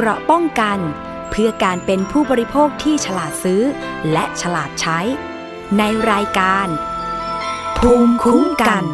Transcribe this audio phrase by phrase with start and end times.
[0.00, 0.78] เกราะป้องกัน
[1.30, 3.62] เพื่อการเป็นผู้บริโภคที่ฉลาดซื้อ
[4.12, 4.98] และฉลาดใช้
[5.78, 6.66] ในรายการ
[7.78, 8.84] ภูมิคุ้มกัน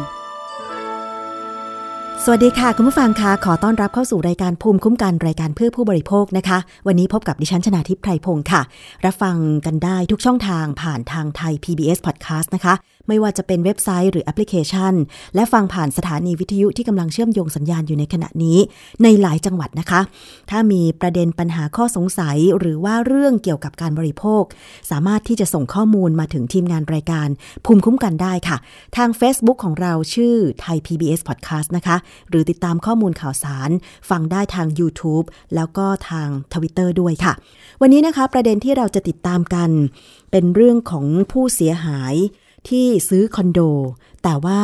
[2.23, 8.61] สวัสดีค่ะ คุณผู้ฟังคะขอต้อนรับเข้าสู่รายการภูมิคุ้มกันรายการเพื่อผู้บริโภคนะคะ วันนี้พบกับดิฉันชนาทิพย์ไพรพงศ์ค่ะ
[9.05, 12.73] รับฟังกันได้ทุกช่องทางผ่านทางไทย PBS Podcast นะคะ
[13.07, 14.93] ไม่ว่าจะเป็นเว็บไซต์หรือแอปพลิเคชัน
[15.35, 18.57] และฟังผ่านสถานีวิทยุที่กำลังเชื่อมโยงสัญญาณอยู่ในขณะนี้
[19.03, 20.01] ในหลายจังหวัดนะคะ
[20.49, 24.43] ถ้ามีประเด็นปัญหาข้อสงสัย หรือว่าเรื่องเกี่ยวกับการบริโภค
[24.91, 27.27] สามารถที่จะส่งข้อมูลมาถึงทีมงานรายการ
[27.65, 28.57] ภูมิคุ้มกันได้ค่ะ
[28.97, 31.97] ทาง Facebook ของเราชื่อไทย PBS Podcast นะคะ
[32.29, 33.69] หรือติดตามข้อมูลข่าวสาร
[34.09, 35.25] ฟังได้ทาง YouTube
[35.55, 37.33] แล้วก็ทาง Twitter ด้วยค่ะ
[37.81, 39.69] วันนี้นะคะประเด็นที่เราจะติดตามกัน
[40.31, 42.15] เป็นเรื่องของผู้เสียหาย
[42.69, 43.59] ที่ซื้อคอนโด
[44.23, 44.61] แต่ว่า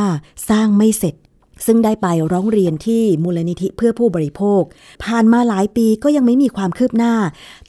[0.49, 1.15] สร้างไม่เสร็จ
[1.65, 4.61] ซึ่งได้ไปร้องเรียนที่มูลนิธิเพื่อผู้บริโภค
[5.03, 7.13] ผ่านมาหลายปีก็ยังไม่มีความคืบหน้า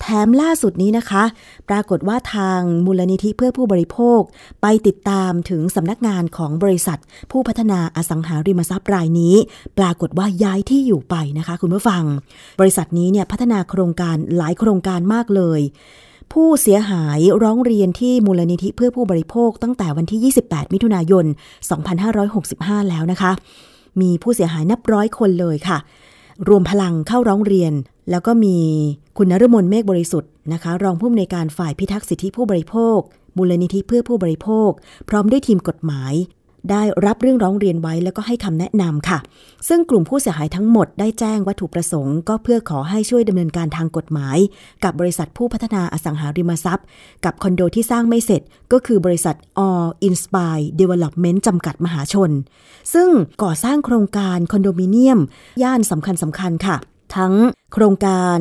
[0.01, 1.25] แถมล่าสุดนี้นะคะ
[1.69, 4.21] ปรากฏว่าทางมูลนิธิเพื่อผู้บริโภค
[4.63, 6.99] ไปติดตามถึงสำนักงานของบริษัท
[7.31, 9.35] ผู้พัฒนาอสังหาริมทรัพย์รายนี้
[9.79, 12.03] ปรากฏว่าย้ายที่อยู่ไปนะคะ คุณผู้ฟัง
[12.61, 15.61] บริษัทนี้เนี่ยพัฒนาโครงการหลายโครงการมากเลย
[16.33, 21.25] ผู้เสียหายร้องเรียนที่มูลนิธิเพื่อผู้บริโภคตั้งแต่วันที่ 28 มิถุนายน
[22.27, 23.33] 2565 แล้วนะคะ
[24.01, 25.79] มีผู้เสียหายนับร้อยคนเลยค่ะ
[26.49, 27.73] รวมพลังเข้าร้องเรียน
[28.11, 28.57] แล้วก็มี
[29.17, 32.99] คุณนฤมลเมฆบริสุทธิ์นะคะ รองผู้อำนวยการฝ่ายพิทักษ์สิทธิผู้บริโภค
[33.37, 34.71] มูลนิธิเพื่อผู้บริโภค
[35.09, 36.13] พร้อมด้วยทีมกฎหมาย
[36.71, 39.19] ได้รับเรื่องร้องเรียนไว้แล้วก็ให้คำแนะนำค่ะ
[39.69, 44.39] ซึ่งกลุ่มผู้เสียหายทั้งหมดได้แจ้งวัตถุประสงค์ ก็เพื่อขอให้ช่วยดำเนินการทางกฎหมาย
[44.85, 46.87] กับบริษัทผู้พัฒนาอสังหาริมทรัพย์
[47.25, 52.31] กับคอนโดที่สร้างไม่เสร็จ ก็คือบริษัท All Inspire Development จำกัดมหาชน
[52.95, 53.09] ซึ่ง
[53.43, 55.21] ก่อสร้างโครงการคอนโดมิเนียม
[55.63, 56.77] ย่านสำคัญสำคัญค่ะ
[57.17, 57.35] ทั้ง
[57.73, 58.39] โครงการ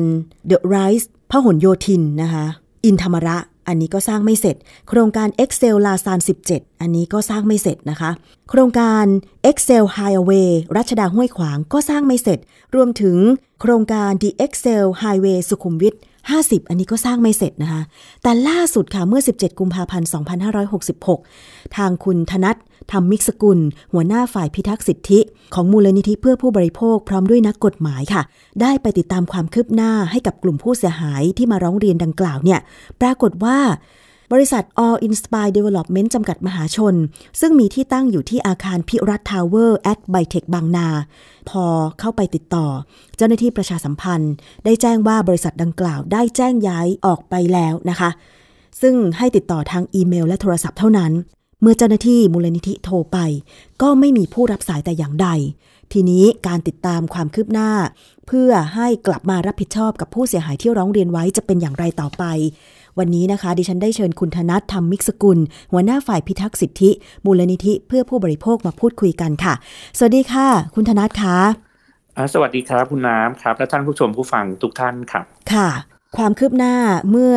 [0.50, 2.44] The Rise พหลโยธินนะคะ
[2.84, 4.56] อินธรรมระ อันนี้ก็สร้างไม่เสร็จ
[4.88, 6.18] โครงการ Excel ลาซาน
[6.50, 8.10] 17 อันนี้ก็สร้างไม่เสร็จนะคะ
[8.50, 9.04] โครงการ
[9.50, 12.38] Excel Highway รัชดาห้วยขวางก็สร้างไม่เสร็จ
[12.74, 13.16] รวมถึง
[13.60, 15.94] โครงการ The Excel Highway สุขุมวิท
[16.30, 17.82] 50 อันนี้ก็สร้างไม่เสร็จนะคะ
[18.22, 20.08] แต่ล่าสุดค่ะเมื่อ 17 กุมภาพันธ์
[20.90, 22.56] 2566 ทางคุณธนัช
[22.92, 23.58] ธรรมิสกุล
[23.92, 25.20] หัวหน้าฝ่ายพิทักษ์สิทธิ
[25.54, 28.22] ของมูลนิธิเพื่อผู้บริโภคพร้อมด้วยนักกฎหมายค่ะ
[28.60, 32.60] ได้ไปติดตามความคืบหน้าให้กับกลุ่มผู้เสียหายที่มาร้องเรียนดังกล่าวเนี่ย
[33.00, 33.58] ปรากฏว่า
[34.32, 36.94] บริษัท All Inspire Development จำกัดมหาชน
[37.40, 40.88] ซึ่งมีที่ตั้งอยู่ที่อาคารภิรัชทาวเวอร์แอทไบเทคบางนา
[41.48, 41.64] พอ
[42.00, 42.66] เข้าไปติดต่อ
[43.16, 44.32] เจ้าหน้าที่ประชาสัมพันธ์
[44.64, 48.10] ได้แจ้งว่าบริษัทดังกล่าวได้แจ้งย้ายออกไปแล้วนะคะ
[48.80, 51.12] ซึ่งให้ติดต่อทางอีเมล และโทรศัพท์เท่านั้น
[51.62, 53.18] เมื่อเจ้าหน้าที่มูลนิธิโทรไป
[53.82, 55.28] ก็ไม่มีผู้รับสายแต่อย่างใด
[55.92, 57.70] ทีนี้การติดตามความคืบหน้า
[58.26, 62.24] เพื่อให้กลับมารับผิดชอบกับผู้เสียหายที่ร้องเรียนไว้จะเป็นอย่างไรต่อไป
[62.98, 65.38] วันนี้นะคะ ดิฉันได้เชิญคุณธนัทธรรมมิกสกุล
[65.72, 66.90] หัวหน้าฝ่ายพิทักษ์สิทธิ
[67.24, 69.54] มูลนิธิเพื่อผู้บริโภคมาพูดคุยกันค่ะ
[69.98, 71.38] สวัสดีค่ะ คุณธนัทคะ
[72.16, 75.68] อ่าสวัสดีครับคุณน้ำครับและท่านผู้ชมผู้ฟังทุกท่านครับ ค่ะ
[76.16, 76.74] ความคืบหน้า
[77.10, 77.36] เมื่อ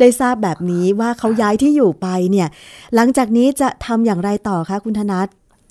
[0.00, 2.48] ได้ทราบแบบนี้ว่าเขาย้ายที่อยู่ไปเนี่ย
[2.94, 5.28] หลังจากนี้จะทำอย่างไรต่อคะคุณธนัท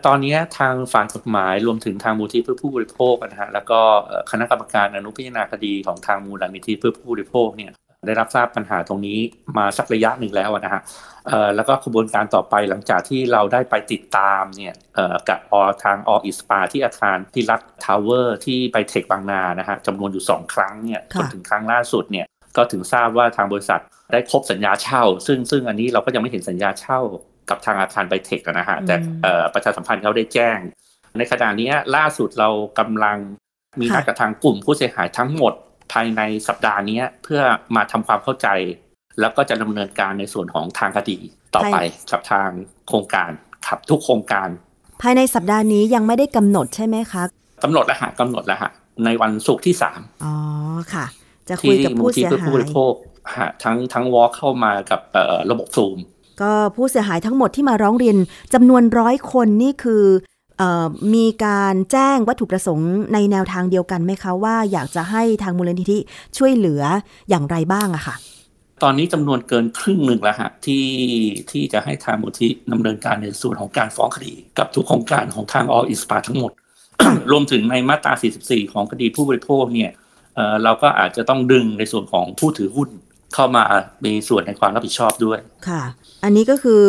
[0.08, 7.72] ตอนนี้ทางฝ่ายกฎหมายรวมถึงทางมูลนิธิเพื่อผู้บริโภคนะฮะแล้วก็เอ่อคณะกรรมการอนุพิจารณาคดีของทางมูลนิธิเพื่อผู้บริโภคเนี่ย
[8.08, 9.18] ได้รับทราบปัญหาตรงนี้
[9.58, 10.82] มาสักระยะหนึ่งแล้วนะฮะ
[11.28, 22.26] เอ่อแล้วก็กระบวนการต่อไปหลังจากที่เราได้ไปติดตามเนี่ยเอ่อกับเอ่อทาง All Inspire ที่อาคารภิรัชทาวเวอร์ที่ไบเทคบางนานะฮะจำนวนอยู่สองครั้งเนี่ยจนถึงครั้งล่าสุดเนี่ย
[22.58, 27.00] ก็ถึงทราบว่าทางบริษัทได้ครบสัญญาเช่า ซึ่งซึ่งอันนี้เราก็ยังไม่เห็นสัญญาเช่า
[27.50, 30.60] กับทางอาคารไบเทคนะฮะแต่เอ่อประชาสัมพันธ์เขาได้แจ้ง
[31.18, 32.50] ในขณะนี้ล่าสุดเรา
[32.80, 33.18] กำลัง
[33.80, 35.54] มีนัดกับทางกลุ่มผู้เสียหายทั้งหมด
[35.92, 37.42] ภายในสัปดาห์นี้เพื่อ
[37.76, 38.48] มาทำความเข้าใจ
[39.20, 41.18] แล้วก็จะดำเนินการในส่วนของทางคดี
[41.56, 41.78] ต่อไป
[42.12, 42.50] กับทาง
[42.88, 43.32] โครงการ
[43.68, 44.50] ครับทุกโครงการ
[45.02, 47.24] ภายในสัปดาห์นี้ยังไม่ได้กำหนดใช่ไหมคะ
[47.64, 48.72] กำหนดแล้วฮะกำหนดแล้วฮะ
[49.06, 50.34] ในวันศุกร์ที่สามอ๋อ
[50.94, 51.06] ค่ะ
[51.50, 52.94] จะคุที่ยกับมูลผู้ที่เสียเพื่อหาผู้บยริโภค
[53.38, 55.98] ฮะทั้งทั้งวอลเข้ามากับเอ่อระบบซูม
[56.42, 58.18] ก็ผู้เสียหายทั้งหมดที่มาร้องเรียน
[58.54, 60.39] จำนวนร้อยคนนี่คือเออ
[61.16, 65.98] มีการแจ้งวัตถุประสงค์ในแนวทางเดียวกันไหมคะว่าอยากจะให้ทางมูลนิธิ
[66.38, 66.82] ช่วยเหลือ
[67.30, 68.16] อย่างไรบ้างอะค่ะ
[68.84, 70.86] ตอนนี้จำนวนเกินครึ่งหนึ่งแล้วฮะที่
[71.52, 76.52] ที่จะให้ทางมูลที่ดำเนินการในส่วนของการฟ้องคดี กับทุกโครงการของทางออิสปาทั้งหมด
[77.32, 78.14] รวมถึงในมาตรา
[78.44, 79.92] 44 ของคดีผู้บริโภคเนี่ย
[80.36, 82.90] เอ่อเราก็อาจจะต้องดึงในส่วนของผู้ถือหุ้น
[83.34, 83.64] เข้ามา
[84.06, 85.84] มีส่วนในความรับผิดชอบด้วย ค่ะ
[86.24, 86.84] อันนี้ก็คือ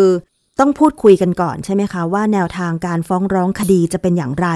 [0.61, 4.49] ต้องพูดคุยกันก่อนใช่ไหมคะว่าแนวทางการฟ้องร้องคดีจะเป็นอย่างไร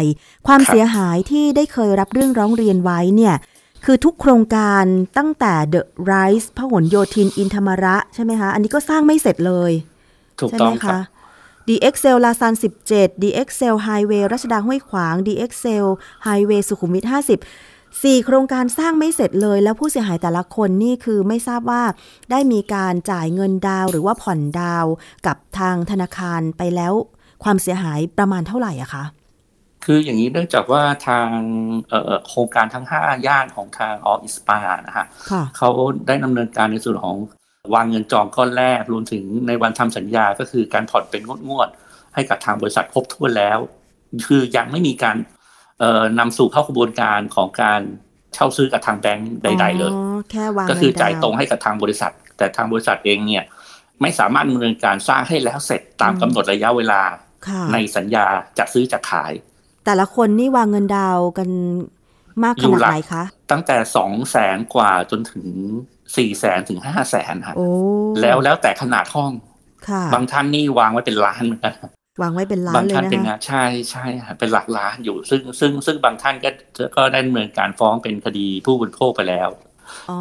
[0.46, 3.34] ความครับเสียหายที่ได้เคยรับเรื่องร้องเรียนไว้เนี่ย
[3.84, 4.84] คือทุกโครงการ
[5.18, 9.72] ตั้งแต่ The Rise พหลโยธินอินธรรมระใช่ไหมคะอันนี้ก็สร้างไม่เสร็จเลย
[10.40, 11.02] ถูกใช่ต้ไหอมงครัคะบ
[11.68, 12.54] DXL ลาซาน
[12.88, 15.86] 17 DXL Highway รัชดาห้วยขวาง DXL
[16.26, 21.82] Highway สุขุมวิท50 สี่โครงการสร้างไม่เสร็จเลย แล้วผู้เสียหายแต่ละคนนี่คือไม่ทราบว่า
[22.30, 24.92] ได้มีการจ่ายเงินดาวน์หรือว่าผ่อนดาวน์
[25.26, 26.92] กับทางธนาคารไปแล้ว
[27.44, 29.04] ความเสียหายประมาณเท่าไหร่อะคะ
[29.84, 31.28] คืออย่างนี้เนื่องจากว่าทาง
[31.88, 35.68] เอ่อโครงการทั้ง 5 ย่านของทางเอ่อ All Inspire นะฮะค่ะเขา
[36.06, 37.16] ได้ดำเนินการในส่วนของ
[37.74, 43.58] วางเงินจองก้อนแรกรวมถึงในวันทำสัญญาก็คือการผ่อนเป็นงวดๆให้กับทางบริษัทครบถ้วนแล้ว
[44.26, 45.33] คือยังไม่มีการเอ่อ
[46.18, 47.80] นำสู่เข้ากระบวนการของการ
[48.34, 53.44] เช่าซื้อกับทางแบงก์ใด ๆ เลยอ๋อแค่วางก็คือเนดวจ่ายตรงให้กับทางบริษัท แต่ทางบริษัทเองเนี่ย
[54.02, 57.02] ไม่สามารถดำเนินการสร้างให้แล้วเสร็จตามกำหนดระยะเวลา
[57.48, 58.24] ค่ะในสัญญา
[58.58, 59.32] จะซื้อจะขาย
[59.84, 61.50] แต่ละคนนี่วางเงินดาวน์กัน
[62.44, 65.46] มากขอยู่นาดหลักไหนคะ ตั้งแต่สองแสนกว่าจนถึง
[66.16, 67.68] สี่แสนถึงห้าแสนฮะโอ้
[68.20, 69.32] แล้วแล้วแต่ขนาดห้อง
[69.88, 71.72] ค่ะบางท่านนี่วางไว้เป็นล้านเหมือนกัน
[72.22, 76.50] วางไว้เป็นล้าบานงเลยท่านนะเป็นคะงานใช่ใช่ฮะเป็นหลักล้านอยู่ ซึ่งซึ่งซึ่งบางท่านก็
[76.96, 79.48] ก็ได้ดำเนินการฟ้องเป็นคดีผู้บริโภคไปแล้ว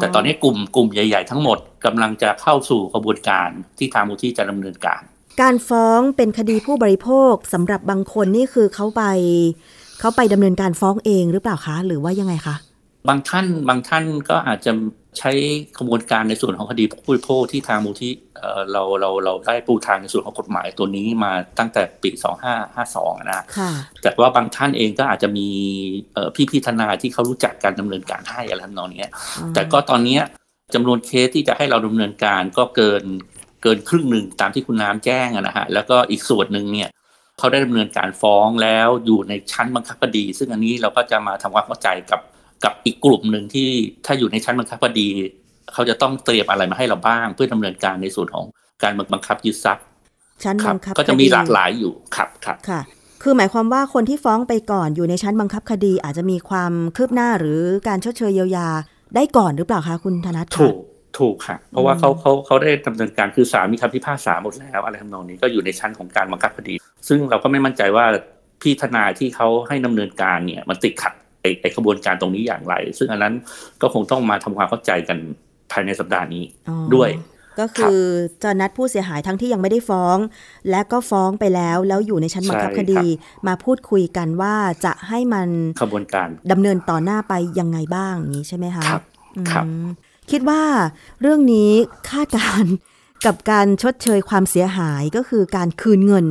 [0.00, 3.48] แต่ตอนนี้กลุ่มกลุ่มใหญ่ ๆ ทั้งหมดกำลังจะเข้าสู่กระบวนการ
[3.78, 5.00] ที่ทางมูลที่จะดำเนินการ
[5.42, 9.02] การฟ้องเป็นคดีผู้บริโภคสำหรับบางคนนี่คือเขาไป
[10.00, 12.56] เขาไปดำเนินการฟ้องเองหรือเปล่าคะ หรือว่ายังไงคะ
[13.08, 14.72] บางท่านบางท่านก็อาจจะ
[15.18, 15.30] ใช้
[15.78, 22.10] กระบวนการในส่วนของคดีผู้บริโภคที่ทางมูลที่เอ่อเราเราเราได้ปูทางในส่วนของกฎหมายตัวนี้มาตั้งแต่ปี
[22.70, 23.70] 2552 นะค่ะ
[24.02, 25.48] แต่ว่าบางท่านเองก็อาจจะมี
[26.14, 29.12] เอ่อพี่ๆทนายที่เขารู้จักการดำเนินการให้อะไรทำนองเนี้ย
[29.54, 30.22] แต่ก็ตอนเนี้ย
[30.74, 33.04] จำนวนเคสที่จะให้เราดำเนินการก็เกิน
[33.62, 36.88] เกินครึ่งหนึ่งตามที่คุณน้ำแจ้งอะนะฮะแล้วก็อีกส่วนหนึ่งเนี่ย
[37.38, 42.20] เขาได้ดำเนินการฟ้องแล้วอยู่ในชั้นบังคับคดี ซึ่งอันนี้เราก็จะมาทำความเข้าใจกับ
[42.64, 43.68] กับอีกกลุ่มหนึ่งที่
[44.06, 45.08] ถ้าอยู่ในชั้นบังคับคดี
[45.72, 48.46] เขาจะต้องเตรียมอะไรมาให้เราบ้าง เพื่อดำเนินการในส่วนของ
[48.82, 49.84] การบังคับยึดทรัพย์
[50.44, 52.80] ชั้นครับังคับก็จะมีคดีหลากหลายอยู่ครับครับค่ะ
[53.22, 58.68] คือหมายความว่าคนที่ฟ้องไปก่อนอยู่ในชั้นบังคับคดีอาจจะมีความคืบหน้าหรือการชดเชยเยียวยา
[59.14, 60.76] ได้ก่อนหรือเปล่าคะคุณธนัทคะถูก
[61.18, 66.74] ถูกค่ะ เพราะว่าเขาเขาเขาได้ดำเนินการคือศาลมีคำพิพากษาหมดแล้ว อะไรทำนองนี้ก็อยู่ในชั้นของการบังคับคดี
[67.08, 68.06] ซึ่งเราก็ไม่มั่นใจว่า
[68.62, 71.12] พี่ทนายที่เขาให้ดำเนินการเนี่ยมันติดขัด
[71.44, 73.34] ไอ้ไอ้กระบวนการตรงนี้อย่างไร ซึ่งอันนั้น
[73.82, 75.18] ก็คงต้องมาทำความเข้าใจกัน
[75.72, 77.10] ภายในสัปดาห์นี้อ๋อด้วย
[77.60, 78.00] ก็คือ
[78.42, 80.16] จะนัดผู้เสียหายทั้งที่ยังไม่ได้ฟ้อง
[80.70, 84.54] และก็ฟ้องไปแล้วแล้วอยู่ในชั้นบังคับใช่คดีครับมาพูดคุยกันว่า
[84.84, 85.48] จะให้มัน
[85.80, 89.02] กระบวนการดำเนินต่อหน้าไปยังไงบ้างอย่างนี้ใช่ไหมคะครับ
[89.50, 89.86] ครับอืม
[90.30, 90.62] คิดว่า
[91.20, 91.70] เรื่องนี้
[92.10, 92.72] คาดการณ์
[93.26, 96.26] กับการชดเชยความเสียหายก็คือการคืนเงิน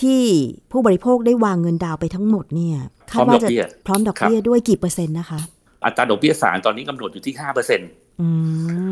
[0.00, 0.22] ที่
[0.70, 2.78] ผู้บริโภคได้วางเงินดาวน์ไปทั้งหมดเนี่ย
[3.12, 5.40] พร้อมดอกเบี้ยพร้อมดอกครับเบี้ยด้วยกี่เปอร์เซ็นต์นะคะ
[5.84, 7.88] อัตราดอกเบี้ยศาลตอนนี้กำหนดอยู่ที่ห้าเปอร์เซ็นต์
[8.20, 8.28] อื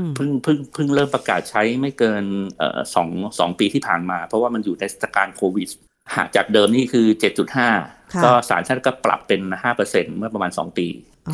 [0.02, 2.25] มเพิ่งเพิ่งเพิ่งเริ่มประกาศใช้ไม่เกิน
[2.58, 3.08] เอ่อสอง
[3.38, 5.69] สองปีที่ผ่านมา เพราะว่ามันอยู่ในสถานการณ์โควิด
[6.17, 7.69] หากจากเดิมนี่คือเจ็ดจุดห้า
[8.14, 10.87] ค่ะก็ศาลท่านก็ปรับเป็นห้าเปอร์เซ็นเมื่อประมาณสองปี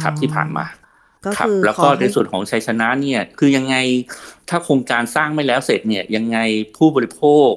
[0.03, 0.67] ครับอ๋อที่ผ่านมา
[1.25, 3.77] ก็ครับคือแล้วขก็อในให้ส่วนของชัยชนะเนี่ยคือยังไง
[4.49, 6.39] ถ้าโครงการสร้างไม่แล้วเสร็จเนี่ยยังไง
[6.77, 7.51] ผู้บริโภค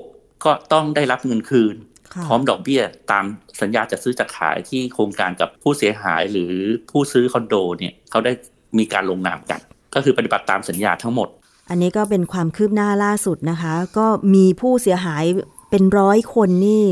[0.46, 1.89] ก็ต้องได้รับเงินคืนค่ะ
[2.28, 3.26] พร้อมดอกเบี้ยตาม
[3.62, 6.54] สัญญาจัดซื้อจัดขายที่โครงการกับผู้เสียหายหรือ
[6.92, 8.32] ผู้ซื้อคอนโดเนี่ยเขาได้
[8.78, 9.60] มีการลงนามกัน
[9.96, 11.28] ก็คือปฏิบัติตามสัญญาทั้งหมด
[11.70, 15.24] อันนี้ก็เป็นความคืบหน้าล่าสุดนะคะ ก็มีผู้เสียหาย
[15.70, 16.86] เป็นร้อยคนนี่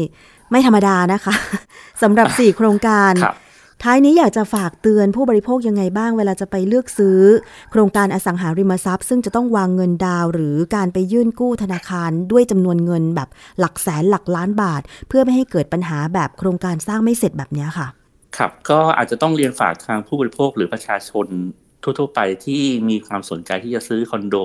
[0.52, 1.36] ไม่ธรรมดานะคะ
[2.02, 3.36] สำหรับ4โครงการครับ
[3.84, 7.20] ท้ายนี้อยากจะฝากเตือนผู้บริโภคยังไงบ้างเวลาจะไปเลือกซื้อ
[7.72, 13.30] โครงการอสังหาริมทรัพย์ ซึ่งจะต้องวางเงินดาวหรือการไปยื่นกู้ธนาคารด้วยจำนวนเงินแบบ
[13.60, 17.88] หลักแสนหลักล้านบาท เพื่อไม่ให้เกิดปัญหาแบบโครงการสร้างไม่เสร็จแบบนี้ค่ะ
[18.38, 21.28] ครับก็อาจจะต้องเรียนฝากทางผู้บริโภคหรือประชาชน
[21.84, 24.36] ทั่วๆไปที่มีความสนใจที่จะซื้อคอนโด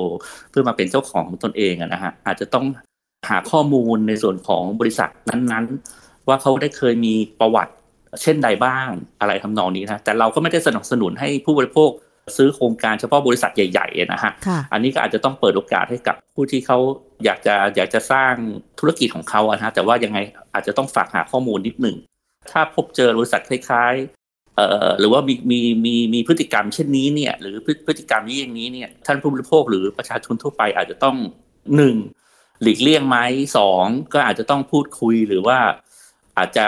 [0.51, 2.65] เพื่อมาเป็นเจ้าของตนเองนะฮะอาจจะต้อง
[3.31, 7.73] หาข้อมูลในส่วนของบริษัทนั้นๆ ว่าเขาได้เคยมีประวัติ
[8.23, 8.87] เช่นใดบ้าง
[9.21, 11.91] อะไรทำนองนี้นะแต่เราก็ไม่ได้สนับสนุนให้ผู้บริโภค
[12.37, 16.79] ซื้อโครงการเฉพาะบริษัทใหญ่ๆนะฮะค่ะอันนี้ก็อาจจะต้องเปิดโอกาสให้กับผู้ที่เขา
[17.25, 18.35] อยากจะอยากจะสร้าง
[18.79, 20.19] ธุรกิจของเขาอะนะฮะแต่ว่ายังไง
[20.55, 21.97] อาจจะต้องฝากหาข้อมูลนิดหนึ่ง
[22.51, 31.17] ถ้าพบเจอบริษัทคล้ายๆเอ่อหรือว่ามีมีมีมีพฤติกรรมเช่นนี้เนี่ยหรือพฤพฤติกรรมนี้อย่างนี้เนี่ยท่านผู้บริโภคหรือประชาชนทั่วไปอาจจะต้อง
[31.77, 31.97] หนึ่ง
[32.63, 33.19] หลีกเลี่ยงไหม
[33.57, 35.59] สองก็อาจจะต้องพูดคุยหรือว่า
[36.39, 36.67] อาจจะ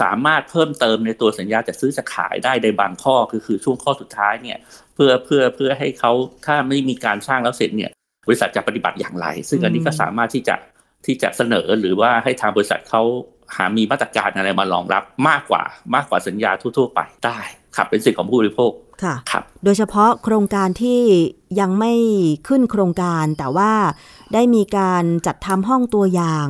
[0.00, 4.58] สามารถเพิ่มเติมในตัวสัญญาจะซื้อจะขายได้ในบางข้อคือคือช่วงข้อสุดท้ายเนี่ย
[4.94, 6.12] เพื่อเพื่อเพื่อให้เขา
[6.46, 7.90] ถ้าไม่มีการสร้างแล้วเสร็จเนี่ย
[8.26, 10.56] บริษัทจะปฏิบัติอย่างไร ซึ่งอันนี้ก็อืมสามารถที่จะ
[11.06, 13.02] ที่จะเสนอหรือว่าให้ทางบริษัทเขา
[13.56, 15.62] หามีมาตรการอะไรมารองรับมากกว่า
[15.94, 17.38] มากกว่าสัญญาทั่วๆ ไปได้
[17.76, 18.72] ครับเป็นสิทธิของผู้บริโภค
[19.04, 21.00] ค่ะครับโดยเฉพาะโครงการที่
[21.60, 21.92] ยังไม่
[22.48, 23.72] ขึ้นโครงการแต่ว่า
[24.34, 26.46] ได้มีการจัดทำห้องตัวอย่าง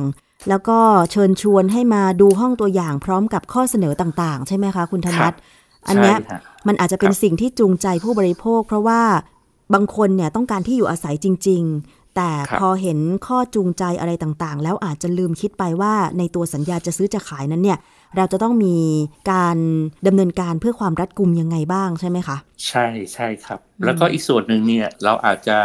[0.49, 0.79] แล้วก็
[1.11, 5.33] เชิญชวนให้มาดูห้องตัวอย่างพร้อมกับข้อเสนอต่างๆ ใช่ไหมคะ คุณธนัท
[5.87, 9.01] อันเนี้ยใช่ฮะมันอาจจะเป็นครับสิ่งที่จูงใจผู้บริโภค เพราะว่า
[9.73, 17.79] บางคนเนี่ยต้องการที่อยู่อาศัยจริง ๆ แต่พอเห็นข้อจูงใจอะไรต่างๆ แล้วอาจจะลืมคิดไปว่าในตัวสัญญาจะซื้อจะขายนั้นเนี่ย
[18.17, 18.77] เราจะต้องมี
[19.31, 19.57] การ
[20.07, 22.37] ดำเนินการเพื่อความรัดกุมยังไงบ้างใช่ไหมคะ
[22.67, 25.57] ใช่ใช่ครับอืมแล้วก็อีกส่วนหนึ่งเนี่ยเราอาจจะ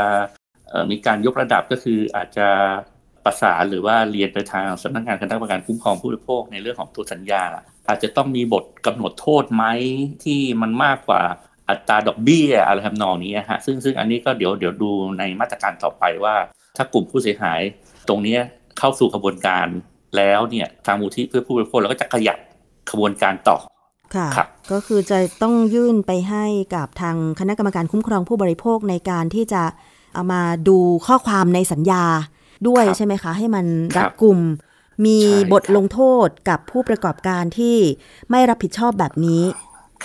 [0.69, 2.49] เอ่อมีการยกระดับก็คืออาจจะ
[3.25, 7.43] ประสานหรือว่าเรียนไปทางสำนักงานคณะกรรมการคุ้มครองผู้บริโภคในเรื่องของตัวสัญญา
[7.89, 9.65] อาจจะต้องมีบทกำหนดโทษไหม
[10.25, 11.23] ที่มันมากกว่า
[11.69, 16.35] อัตราดอกเบี้ยอะไรทำนองนี้ฮะซึ่งซึ่งอันนี้ก็เดี๋ยวเดี๋ยวดูในมาตรการต่อไปว่า
[16.77, 17.61] ถ้ากลุ่มผู้เสียหาย
[18.09, 18.41] ตรงเนี้ย
[18.79, 19.67] เข้าสู่กระบวนการ
[20.17, 22.39] แล้วเนี่ยทางมูลที่เพื่อผู้บริโภคเราก็จะขยับ
[22.91, 23.57] ขบวนการต่อ
[24.15, 29.63] ค่ะครับก็คือจะต้องยื่นไปให้กับทางคณะกรรมการคุ้มครองผู้บริโภคในการที่จะ
[30.15, 32.05] เอามาดูข้อความในสัญญา
[32.69, 34.39] ด้วยครับใช่ไหมคะ ให้มันครัรับดกุม
[35.07, 37.77] มีใช่บทครับลงโทษกับผู้ประกอบการที่
[38.31, 39.43] ไม่รับผิดชอบแบบนี้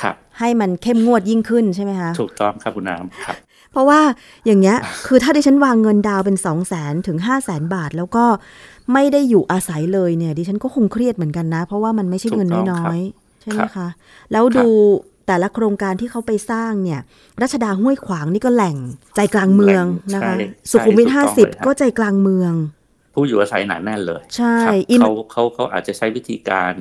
[0.01, 3.38] ครับให้มันเข้มงวดยิ่งขึ้นใช่ไหมคะ ถูกต้องครับคุณน้ำครับ
[3.71, 4.01] เพราะว่า
[4.45, 8.25] อย่างเงี้ยคือถ้าดิฉันวางเงินดาวน์เป็น 2 0 0แสนถึง 5 0 0แสนบาท แล้วก็
[8.93, 13.89] ไม่ได้อยู่อาศัยเลยเนี่ยดิฉันก็คงเครียดเหมือนกันนะ เพราะว่ามันไม่ใช่เงินถูกต้องน้ครัอยบๆใช่ไหมครัคะบ
[14.31, 14.67] แล้วดู
[15.27, 17.01] แต่ละโครงการที่เขาไปสร้างเนี่ย
[17.41, 18.77] รัชดาห้วยขวางนี่ก็แหล่ง
[19.15, 22.53] ใจกลางเมืองนะคะใช่สุขุมวิทใช่ห้าถูสิบต้องเลยฮะก็ใจกลางเมือง
[23.13, 26.74] ผู้อยู่อาศัยหนาแน่นเลย ใช่ครับอินเขาเขาเขาอาจจะใช้วิธีการ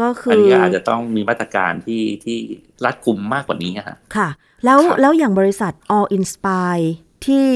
[0.00, 2.36] ก็คือันอนี้อาจจะต้องมีมาตรการที่ที่
[2.84, 4.28] รัดกุมมากกว่านี้อะฮะค่ะ
[4.64, 6.86] แล้วครับแล้วอย่างบริษัท All Inspire
[7.26, 7.48] ที่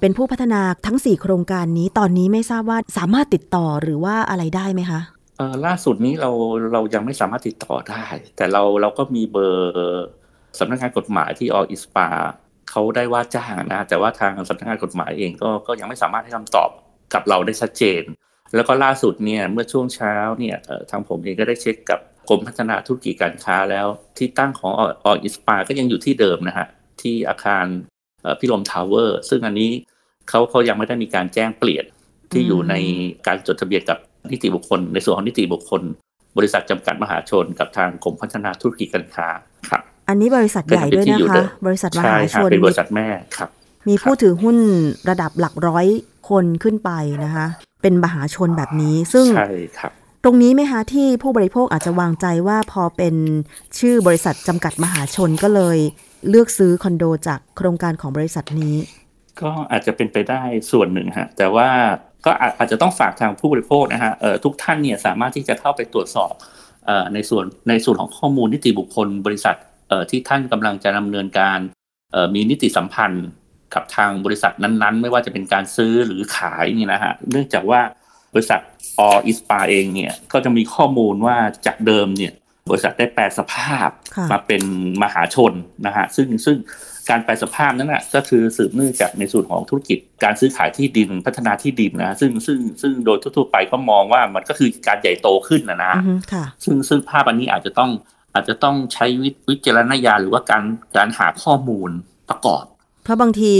[0.00, 5.15] เป็นผู้พัฒนาทั้ง 4 โครงการนี้ตอนนี้ไม่ทราบว่าสามารถติดต่อหรือว่าอะไรได้ไหมคะเอ่อ
[5.66, 6.30] ล่าสุดนี้เรา
[6.72, 8.04] เรายังไม่สามารถติดต่อได้
[8.36, 10.04] แต่เราเราก็มีเบอร์
[10.58, 12.08] สำนักงานกฎหมายที่ออิสปา
[12.70, 16.70] เขาได้ว่าจ้างนะแต่ว่าทางสำนักงานกฎหมายเองก็ก็ยังไม่สามารถให้คำตอบ
[17.14, 18.02] กับเราได้ชัดเจน
[18.54, 20.56] แล้วก็ล่าสุดเนี่ยเมื่อช่วงเช้าเนี่ย
[20.90, 23.86] ทางผมเองก็ได้เช็คกับกรมพัฒนาธุรกิจการค้าแล้ว
[24.18, 26.66] ที่ตั้งของอออิสปาก็ยังอยู่ที่เดิมนะฮะ
[27.00, 27.64] ที่อาคาร
[28.22, 29.70] เอ่อพิรมทาวเวอร์ซึ่งอันนี้
[30.28, 31.84] เขาเขายังไม่ได้มีการแจ้งเปลี่ยน
[32.32, 32.74] ที่อยู่ใน
[33.26, 33.98] การจดทะเบียนกับ
[34.32, 35.82] นิติบุคคล ในส่วนของนิติบุคคล
[36.38, 39.28] บริษัทจำกัดมหาชน กับทางกรมพัฒนาธุรกิจการค้า
[39.70, 43.50] ครับ อันนี้บริษัทใหญ่ด้วยเป็นที่นะอยู่คะเดิมบริษัทมใช่หาคชรับนเป็นบริษัทแม่ครับ
[43.88, 44.56] มีผู้ถือหุ้น
[45.10, 45.86] ระดับหลักร้อย
[46.30, 46.90] คนขึ้นไป
[47.24, 47.46] นะคะ
[47.82, 49.92] เป็นมหาชนแบบนี้ซึ่งใช่ครับ
[50.24, 53.14] ตรงนี้ไหมคะที่ผู้บริโภคอาจจะวางใจว่าพอเป็น
[53.78, 55.78] ชื่อบริษัทจำกัดมหาชนก็เลย
[56.28, 58.76] เลือกซื้อคอนโดจากโครงการของบริษัทนี้
[59.42, 60.42] ก็อาจจะเป็นไปได้
[60.72, 61.68] ส่วนหนึ่งฮะแต่ว่า
[62.24, 66.32] ก็อาอาจจะต้องฝากทางผู้บริโภคนะฮะเอ่อทุกท่านเนี่ยสามารถที่จะเข้าไปตรวจสอบ
[66.86, 69.56] เอ่อในส่วนในส่วนของข้อมูลนิติบุคคลบริษัท
[69.88, 71.58] เอ่อที่ท่านกำลังจะดำเนินการ
[72.12, 73.26] เอ่อมีนิติสัมพันธ์
[73.74, 77.80] กับทางบริษัทนั้นๆ ไม่ว่าจะเป็นการซื้อหรือขายเนี่ยนะฮะเนื่องจากว่า
[78.34, 78.60] บริษัท
[78.98, 82.32] ออิสปาเองเนี่ยก็จะมีข้อมูลว่าจากเดิมเนี่ย
[82.70, 84.62] บริษัทได้แปลสภาพค่ะมาเป็น
[85.02, 85.52] มหาชน
[85.86, 86.56] นะฮะซึ่งซึ่ง
[87.10, 97.90] การแปลสภาพนั้นนะก็คือสืบเนื่องจากในส่วนของธุรกิจการซื้อขายที่ดินพัฒนาที่ดินนะซึ่งซึ่งซึ่งโดยทั่วๆไปก็มองว่ามันก็คือการใหญ่โตขึ้นนะนะอือฮึค่ะซึ่งซึ่งภาพอันนี้อาจจะต้อง
[98.34, 100.64] อาจจะต้องใช้วิวิจารณญาณหรือว่าการ
[100.96, 101.90] การหาข้อมูล
[102.28, 102.64] ประกอบ
[103.04, 103.54] เพราะบางที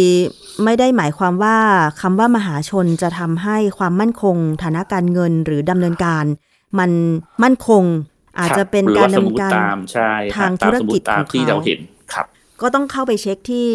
[0.64, 1.56] ไม่ได้หมายความว่า
[2.00, 6.24] คำว่ามหาชนจะทำให้ความมั่นคง ฐานะการเงินหรือดำเนินการ
[6.78, 6.90] มัน
[7.42, 7.82] มั่นคง
[8.38, 11.95] อาจจะเป็นหรือการว่าสดำมเนิมนติการตามใช่ทางตามธุรกิจสมมุติตามของที่เขาเราเห็นครับ
[12.60, 13.68] ก็ต้องเข้าไปเช็คที่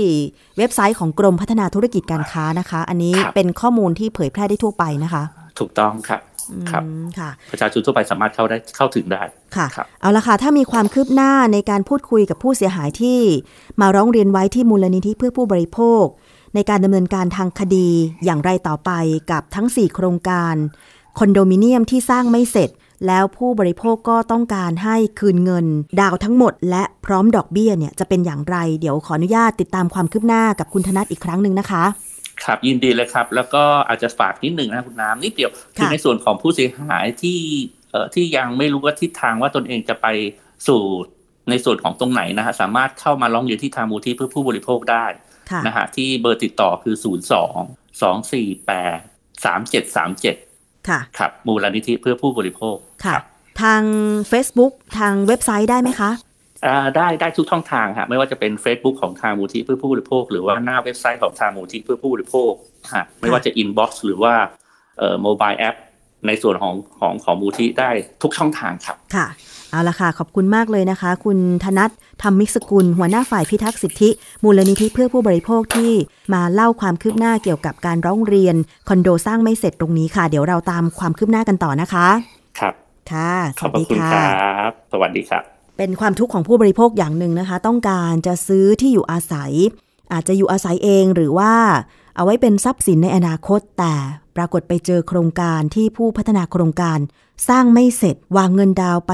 [0.58, 5.24] เว็บไซต์ของกรมพัฒนาธุรกิจการค้านะคะ อันนี้ครับเป็นข้อมูลที่เผยแพร่ได้ทั่วไปนะคะ
[5.60, 6.22] ถูกต้องครับ
[6.72, 9.24] ครับอืมค่ะประชาชนทั่วไปสามารถเข้าได้เข้าถึงได้
[9.56, 13.20] ค่ะครับเอาละค่ะ ถ้ามีความคืบหน้าในการพูดคุยกับผู้เสียหายที่
[13.82, 16.04] มาร้องเรียนไว้ที่มูลนิธิเพื่อผู้บริโภค
[16.56, 17.90] ในการดำเนินการทางคดี
[18.26, 18.92] อย่างไรต่อไป
[19.32, 20.56] กับทั้ง 4 โครงการ
[21.20, 22.70] คอนโดมิเนียมที่สร้างไม่เสร็จ
[23.08, 25.66] แล้วผู้บริโภคก็ต้องการให้คืนเงิน
[26.02, 31.84] ดาวทั้งหมด และพร้อมดอกเบี้ยเนี่ยจะเป็นอย่างไร เดี๋ยวขออนุญาตติดตามความคืบหน้ากับคุณธนัทอีกครั้งหนึ่งนะคะ
[32.44, 37.40] ครับยินดีเลยครับ แล้วก็อาจจะฝากนิดหนึ่งนะคุณน้ำนิดเดียวคือค่ในส่วนของผู้เสียหายที่
[37.92, 40.08] เอ่อที่ยังไม่รู้ว่าทิศทางว่าตนเองจะไป
[40.68, 40.82] สู่
[41.50, 50.51] ในส่วนของตรงไหนนะฮะสามารถเข้ามาร้องเรียนที่ทางมูลที่เพื่อผู้บริโภคได้ะนะฮะที่เบอร์ติดต่อคือ 0 2 2 4 8 3 7 3 7
[50.90, 53.24] ค่ะครับมูลนิธิเพื่อผู้บริโภคค่ะรับ
[53.64, 53.82] ทาง
[54.32, 56.12] Facebook ทางเว็บไซต์ได้ไหมคะ
[56.66, 62.52] อ่าได้ได้ทุกช่องทางฮะไม่ว่าจะเป็น Facebook ของทางมูลที่เพื่อผู้บริโภค หรือว่าหน้าเว็บไซต์ของทางมูลที่เพื่อผู้บริโภค
[62.94, 64.34] ฮะไม่ว่าจะ inbox หรือว่า
[64.98, 65.76] เอ่อ mobile app
[66.28, 67.90] ในส่วนของของของมูลที่ได้
[68.22, 69.28] ทุกช่องทางครับ ค่ะ
[69.72, 71.90] เอาละค่ะ ขอบคุณมากเลยนะคะ คุณธนัท
[72.22, 74.10] ธรรมมิกสกุล หัวหน้าฝ่ายพิทักษ์สิทธิ
[74.44, 75.92] มูลนิธิเพื่อผู้บริโภคที่
[76.34, 78.56] มาเล่าความคืบหน้าเกี่ยวกับการร้องเรียน
[78.90, 82.08] คอนโดสร้างไม่เสร็จตรงนี้ค่ะ เดี๋ยวเราตามความคืบหน้ากันต่อนะคะ
[82.60, 82.74] ครับ
[83.12, 85.44] ค่ะสขอบวัสพระดีคุณค่ะครับสวัสดีครับ
[85.78, 89.52] เป็นความทุกข์ของผู้บริโภคอย่างหนึ่งนะคะ ต้องการจะซื้อที่อยู่อาศัย
[90.14, 91.54] อาจจะอยู่อาศัยเองหรือว่า
[92.16, 93.96] เอาไว้เป็นทรัพย์สินในอนาคต แต่
[94.36, 97.00] ปรากฏไปเจอโครงการที่ผู้พัฒนาโครงการ
[97.50, 99.14] สร้างไม่เสร็จวางเงินดาวไป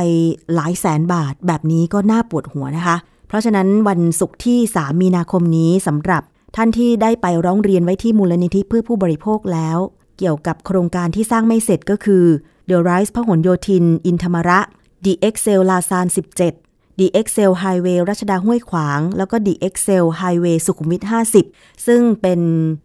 [0.53, 6.23] หลายแสนบาท แบบนี้ก็น่าปวดหัวนะคะ เพราะฉะนั้นวันศุกร์ที่ 3 มีนาคมนี้สำหรับ
[6.55, 9.77] ท่านที่ได้ไปร้องเรียนไว้ที่มูลนิธิเพื่อผู้บริโภคแล้ว
[10.17, 12.25] เกี่ยวกับโครงการที่สร้างไม่เสร็จก็คือ
[12.69, 14.59] The Rise พหลโยธิน อินธรรมระ
[15.05, 16.07] The Excel ลาซาน
[16.41, 16.66] 17
[16.99, 21.03] The Excel Highway รัชดาห้วยขวาง แล้วก็ The Excel Highway สุขุมวิท
[21.45, 22.41] 50 ซึ่งเป็น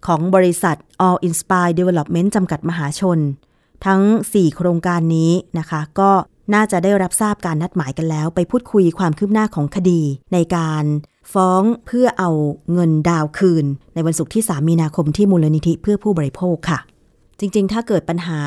[0.06, 0.76] ของบริษัท
[1.06, 3.18] All Inspire Development จำกัดมหาชน
[3.86, 4.02] ทั้ง
[4.32, 6.10] 4 โครงการนี้นะคะ ก็
[6.54, 10.02] น่าจะได้รับทราบการนัดหมายกันแล้ว ไปพูดคุยความคืบหน้าของคดี
[10.32, 10.84] ในการ
[11.32, 12.30] ฟ้องเพื่อเอา
[12.72, 16.78] เงินดาวคืน ในวันศุกร์ที่ 3 มีนาคมที่มูลนิธิเพื่อผู้บริโภคค่ะ
[17.40, 18.40] จริงๆ ถ้าเกิดปัญหา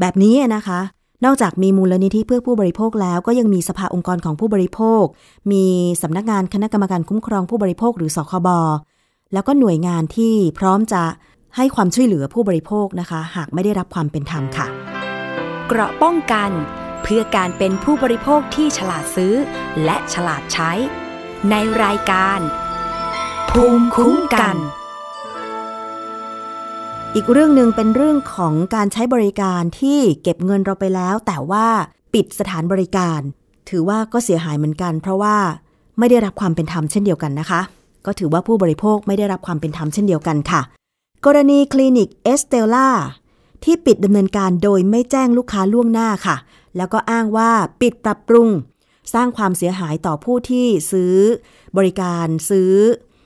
[0.00, 0.80] แบบนี้นะคะ
[1.24, 5.04] นอกจากมีมูลนิธิเพื่อผู้บริโภคแล้วก็ยังมีสภาองค์กรของผู้บริโภค
[5.52, 5.64] มี
[6.02, 8.48] สำนักงานคณะกรรมการคุ้มครองผู้บริโภคหรือสคบ
[9.32, 11.02] แล้วก็หน่วยงานที่พร้อมจะ
[11.56, 14.66] ให้ความช่วยเหลือผู้บริโภคนะคะ หากไม่ได้รับความเป็นธรรมค่ะ
[15.68, 16.50] เกราะป้องกัน
[17.02, 19.34] เพื่อการเป็นผู้บริโภคที่ฉลาดซื้อ
[19.84, 20.72] และฉลาดใช้
[21.50, 22.40] ในรายการ
[23.50, 24.56] ภูมิคุ้มกัน
[27.14, 31.66] อีกเรื่องหนึ่งเป็นเรื่องของการใช้บริการที่เก็บเงินเราไปแล้ว แต่ว่า
[32.14, 33.20] ปิดสถานบริการ
[33.68, 35.36] ถือว่าก็เสียหายเหมือนกัน เพราะว่า
[35.98, 37.60] ไม่ได้รับความเป็นธรรมเช่นเดียวกันนะคะ
[38.06, 40.60] ก็ถือว่าผู้บริโภคไม่ได้รับความเป็นธรรมเช่นเดียวกันค่ะ
[41.26, 42.88] กรณีคลินิกเอสเตล่า
[43.64, 46.36] ที่ปิดดำเนินการโดยไม่แจ้งลูกค้าล่วงหน้าค่ะ
[46.76, 47.50] แล้วก็อ้างว่า
[47.80, 48.48] ปิดปรับปรุง
[49.14, 51.14] สร้างความเสียหายต่อผู้ที่ซื้อ
[51.76, 52.72] บริการซื้อ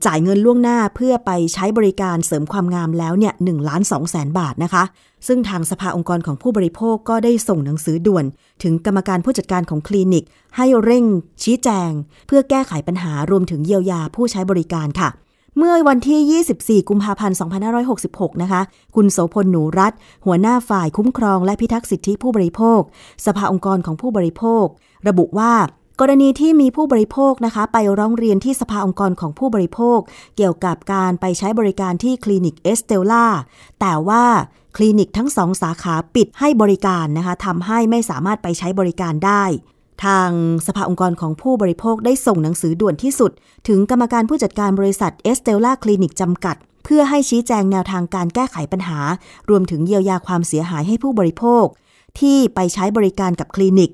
[0.07, 4.85] จ่ายเงินล่วงหน้าเพื่อไปใช้บริการเสริมความงามแล้วเนี่ยหนึ่งล้านสองแสนบาทนะคะ
[5.27, 8.25] ซึ่งทางสภาองค์กรของผู้บริโภคก็ได้ส่งหนังสือด่วน
[8.63, 10.25] ถึงกรรมการผู้จัดการของคลินิก
[10.57, 11.05] ให้เร่ง
[11.43, 11.91] ชี้แจง
[12.27, 15.09] เพื่อแก้ไขปัญหารวมถึงเยียวยาผู้ใช้บริการค่ะ
[15.59, 17.37] เมื่อวันที่ 24 กุมภาพันธ์
[17.89, 18.61] 2566 นะคะ
[18.95, 19.93] คุณโสพลหนูรัต
[20.27, 22.81] หัวหน้าฝ่ายคุ้มครองและพิทักษ์สิทธิผู้บริโภค
[23.27, 24.65] สภาองค์กรของผู้บริโภค
[25.09, 25.53] ระบุว่า
[26.01, 29.99] กรณีที่มีผู้บริโภคนะคะ ไปร้องเรียนที่สภาองค์กรของผู้บริโภค
[30.37, 33.27] เกี่ยวกับการไปใช้บริการที่คลินิกเอสเตลล่า
[33.81, 34.25] แต่ว่า
[34.77, 39.45] คลินิกทั้งสองสาขาปิดให้บริการนะคะทำให้ไม่สามารถไปใช้บริการได้
[40.05, 40.31] ทาง
[40.67, 43.31] สภาองค์กรของผู้บริโภคได้ส่งหนังสือด่วนที่สุด
[43.69, 48.99] ถึงกรรมการผู้จัดการบริษัทเอสเตลล่าคลินิกจำกัดเพื่อให้ชี้แจงแนวทางการแก้ไขปัญหา
[49.51, 51.65] รวมถึงเยียวยาความเสียหายให้ผู้บริโภค
[52.21, 53.91] ที่ไปใช้บริการกับคลินิก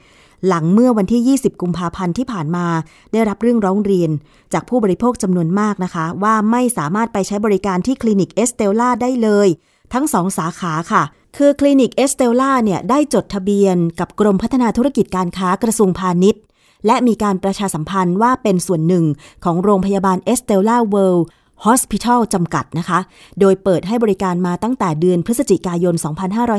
[0.48, 2.66] หลังเมื่อวันที่ 20 กุมภาพันธ์ที่ผ่านมา
[3.12, 4.10] ได้รับเรื่องร้องเรียน
[4.52, 9.48] จากผู้บริโภคจำนวนมากนะคะ ว่าไม่สามารถไปใช้บริการที่คลินิกเอสเตลล่าได้เลย
[9.94, 11.02] ทั้งสองสาขาค่ะ
[11.36, 16.42] คือคลินิกเอสเตลล่าเนี่ยได้จดทะเบียนกับกรมพัฒนาธุรกิจการค้ากระทรวงพาณิชย์
[16.86, 19.04] และมีการประชาสัมพันธ์ว่าเป็นส่วนหนึ่ง
[19.44, 21.26] ของโรงพยาบาลเอสเตลล่าเวิลด์
[21.66, 22.98] Hospital จำกัดนะคะ
[23.40, 25.94] โดยเปิดให้บริการมาตั้งแต่เดือนพฤศจิกายน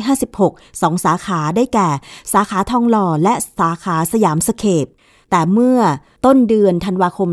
[0.10, 1.90] 2556 สองสาขาได้แก่
[2.34, 4.88] สาขาทองหล่อและสาขาสยามสเคป
[5.32, 5.80] แต่เมื่อ
[6.26, 7.30] ต้นเดือนธันวาคม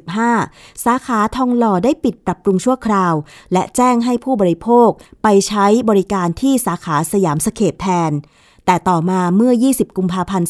[0.00, 3.14] 2565 สาขาทองหล่อได้ปิดปรับปรุงชั่วคราว
[3.52, 4.88] และแจ้งให้ผู้บริโภค
[5.22, 8.12] ไปใช้บริการที่สาขาสยามสเคปแทน
[8.66, 10.48] แต่ต่อมาเมื่อ 20 กุมภาพันธ์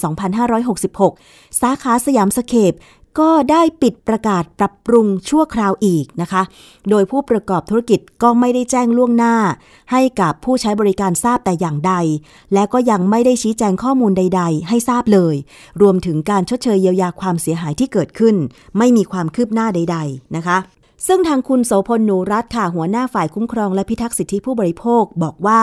[0.78, 2.72] 2566 สาขาสยามสเคป
[3.20, 6.42] ก็ได้ปิดประกาศปรับปรุงชั่วคราวอีกนะคะ
[6.90, 9.34] โดยผู้ประกอบธุรกิจก็ไม่ได้แจ้งล่วงหน้า
[9.92, 11.94] ให้กับผู้ใช้บริการทราบแต่อย่างใด
[12.54, 15.34] และก็ยังไม่ได้ชี้แจงข้อมูลใด ๆ ให้ทราบเลย
[15.80, 18.36] รวมถึงการชดเชยเยียวยาความเสียหายที่เกิดขึ้น
[18.78, 20.58] ไม่มีความคืบหน้าใด ๆ นะคะ
[21.06, 25.60] ซึ่งทางคุณโสพลหนูรัตน์ค่ะหัวหน้าฝ่ายคุ้มครองและพิทักษ์สิทธิผู้บริโภคบอกว่า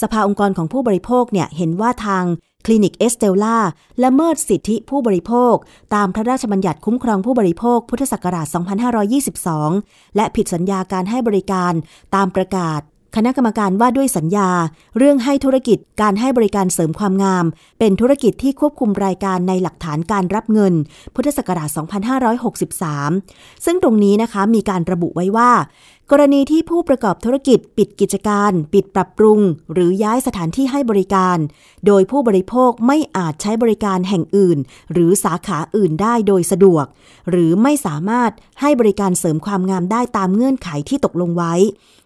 [0.00, 2.24] สภาองค์กรของผู้บริโภคเนี่ยเห็นว่าทาง
[2.70, 3.56] คลินิกเอสเตลล่า
[4.04, 5.54] ละเมิดสิทธิผู้บริโภค
[5.94, 8.46] ตามพระราชบัญญัติคุ้มครองผู้บริโภค พุทธศักราช
[9.66, 11.72] 2522 และผิดสัญญาการให้บริการ
[12.14, 12.82] ตามประกาศ
[13.16, 14.50] คณะกรรมการว่าด้วยสัญญา
[14.98, 17.44] เรื่องให้ธุรกิจการให้บริการเสริมความงาม
[17.78, 20.74] เป็นธุรกิจที่ควบคุมรายการในหลักฐานการรับเงิน
[21.14, 21.68] พุทธศักราช
[22.66, 25.50] 2563 ซึ่งตรงนี้นะคะมีการระบุไว้ว่า
[26.12, 29.40] กรณีที่ผู้ประกอบธุรกิจปิดกิจการ ปิดปรับปรุง
[29.72, 31.38] หรือย้ายสถานที่ให้บริการ
[31.86, 34.58] โดยผู้บริโภคไม่อาจใช้บริการแห่งอื่น
[34.92, 36.84] หรือสาขาอื่นได้โดยสะดวก
[37.30, 41.54] หรือไม่สามารถให้บริการเสริมความงามได้ตามเงื่อนไขที่ตกลงไว้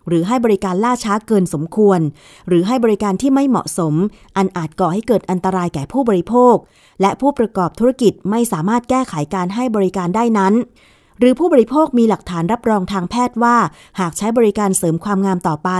[0.08, 2.00] หรือให้บริการล่าช้าเกินสมควร
[2.48, 3.94] หรือให้บริการที่ไม่เหมาะสม
[4.36, 6.54] อันอาจก่อให้เกิดอันตรายแก่ผู้บริโภค
[7.00, 10.54] และผู้ประกอบธุรกิจไม่สามารถแก้ไขการให้บริการได้นั้น
[11.24, 13.56] หรือผู้บริโภคมีหลักฐานรับรองทางแพทย์ว่า
[14.00, 15.70] หากใช้บริการเสริมความงามต่อไป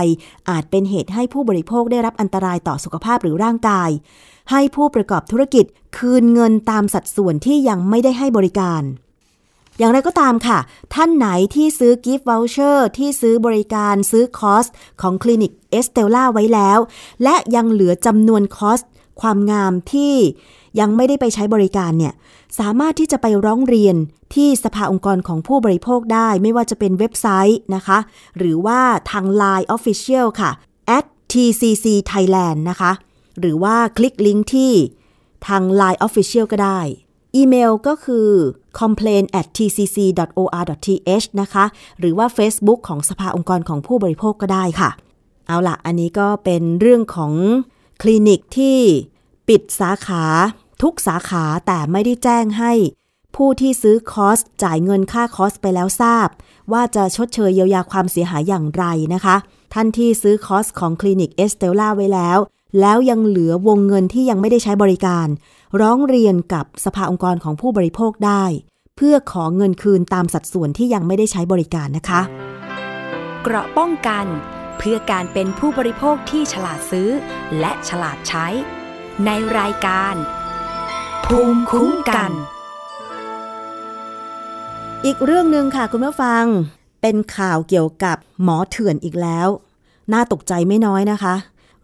[0.49, 3.89] อาจเป็นเหตุให้ผู้บริโภคได้รับอันตรายต่อสุขภาพหรือร่างกาย
[4.51, 5.65] ให้ผู้ประกอบธุรกิจ
[5.97, 8.81] คืนเงินตามสัดส่วนที่ยังไม่ได้ให้บริการ
[9.77, 10.59] อย่างไรก็ตามค่ะ
[10.93, 14.65] ท่านไหนที่ซื้อ gift voucher ที่ซื้อบริการซื้อคอร์ส
[15.01, 16.79] ของคลินิกเอสเตลล่าไว้แล้ว
[17.23, 18.79] และยังเหลือจำนวนคอร์ส
[19.21, 20.15] ความงามที่
[20.79, 22.13] ยังไม่ได้ไปใช้บริการเนี่ย
[22.59, 23.95] สามารถที่จะไปร้องเรียน
[24.35, 27.97] ที่สภาองค์กรของผู้บริโภคได้ ไม่ว่าจะเป็นเว็บไซต์นะคะ
[28.37, 28.79] หรือว่า
[29.11, 30.51] ทาง Line Official ค่ะ
[30.97, 32.91] at tcc thailand นะคะ
[33.39, 34.73] หรือว่าคลิกลิงก์ที่
[35.47, 36.79] ทาง Line Official ก็ได้
[37.35, 38.29] อีเมลก็คือ
[38.79, 41.65] complain at tcc.or.th นะคะ
[41.99, 44.89] หรือว่า Facebook ของสภาองค์กรของผู้บริโภคก็ได้ค่ะ
[45.47, 47.33] เอาล่ะอันนี้ก็เป็นเรื่องของ
[48.01, 48.77] คลินิกที่
[49.47, 50.23] ปิดสาขา
[50.81, 52.73] ทุกสาขาแต่ไม่ได้แจ้งให้
[53.35, 56.27] ผู้ที่ซื้อคอสจ่ายเงินค่าคอสไปแล้วทราบ
[56.71, 59.35] ว่าจะชดเชยเยียวยาความเสียหายอย่างไรนะคะ
[59.73, 62.37] ท่านที่ซื้อคอร์สของคลินิกเอสเตลล่าไว้แล้ว
[62.81, 65.27] แล้วยังเหลือวงเงินที่ยังไม่ได้ใช้บริการ
[65.81, 68.43] ร้องเรียนกับสภาองค์กรของผู้บริโภคได้
[68.97, 72.21] เพื่อขอเงินคืนตามสัดส่วนที่ยังไม่ได้ใช้บริการนะคะ
[73.43, 74.25] เกราะป้องกัน
[74.77, 77.09] เพื่อการเป็นผู้บริโภคที่ฉลาดซื้อ
[77.59, 78.47] และฉลาดใช้
[79.25, 80.15] ในรายการ
[81.25, 82.31] ภูมิคุ้มกัน
[85.05, 86.45] อีกเรื่องหนึ่งค่ะคุณผู้ฟัง
[87.01, 89.47] เป็นข่าวเกี่ยวกับหมอเถื่อนอีกแล้ว
[90.13, 91.35] น่าตกใจไม่น้อยนะคะ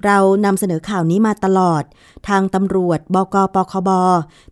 [0.05, 1.83] เรานำเสนอข่าวนี้มาตลอด
[2.27, 3.89] ทางตำรวจ บกปคบ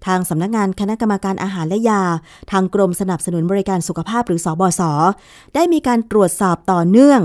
[0.06, 2.04] ทางสำนักงานคณะกรรมการอาหารและยา
[2.52, 4.82] ทางกรมสนับสนุนบริการสุขภาพหรือสอบศ
[5.56, 7.22] ได้มีการตรวจสอบต่อเนื่อง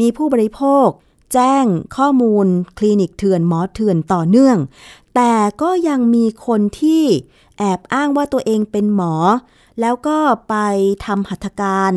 [0.00, 0.88] มีผู้บริโภค
[1.32, 1.64] แจ้ง
[1.96, 2.46] ข้อมูล
[2.78, 4.58] คลินิกเถื่อนหมอเถื่อนต่อเนื่อง
[5.14, 7.04] แต่ก็ยังมีคนที่
[7.58, 9.14] แอบอ้างว่าตัวเองเป็นหมอ
[9.80, 10.56] แล้วก็ไป
[11.06, 11.92] ทำหัตถการ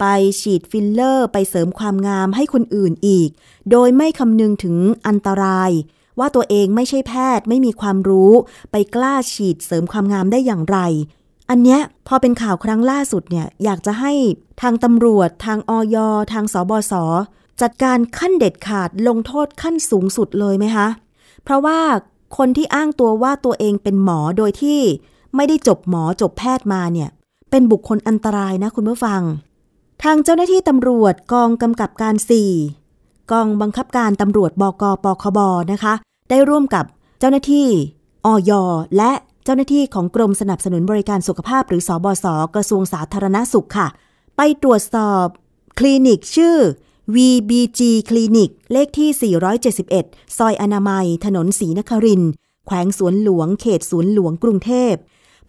[0.00, 0.04] ไป
[0.40, 3.28] ฉีดฟิลเลอร์ ไปเสริมความงามให้คนอื่นอีก
[3.70, 5.70] โดยไม่คำนึงถึงอันตราย
[6.18, 8.32] ว่าตัวเองไม่ใช่แพทย์ไม่มีความรู้
[8.70, 10.78] ไปกล้าฉีดเสริมความงามได้อย่างไร
[11.50, 14.12] อันเนี้ยพอเป็นข่าวครั้งล่าสุดเนี่ยอยากจะให้
[14.62, 15.96] ทางตำรวจ ทางอย
[16.32, 16.92] ทางสบส
[17.60, 20.88] จัดการขั้นเด็ดขาดลงโทษขั้นสูงสุดเลยไหมคะ
[21.44, 21.80] เพราะว่า
[22.36, 24.80] คนที่อ้างตัวว่าตัวเองเป็นหมอโดยที่
[25.36, 27.08] ไม่ได้จบหมอจบแพทย์มาเนี่ย
[27.50, 29.20] เป็นบุคคลอันตรายนะคุณผู้ฟัง
[30.02, 32.14] ทางเจ้าหน้าที่ตำรวจกองกำกับการ
[32.72, 35.38] 4 กองบังคับการตำรวจบกปคบ
[35.72, 35.94] นะคะ
[36.30, 36.84] ได้ร่วมกับ
[37.20, 37.68] เจ้าหน้าที่
[38.26, 38.52] อย
[38.96, 39.12] และ
[39.44, 43.88] เจ้าหน้าที่ของกรมสนับสนุนบริการสุขภาพ หรือสอบศกระทรวงสาธารณสุขค่ะ
[44.36, 45.26] ไปตรวจสอบ
[45.78, 46.56] คลินิกชื่อ
[47.14, 49.34] VBG คลินิก เลขที่
[49.88, 52.22] 471 ซอยอนามัย ถนนศรีนคริน
[52.66, 54.94] แขวงสวนหลวง เขตสวนหลวงกรุงเทพ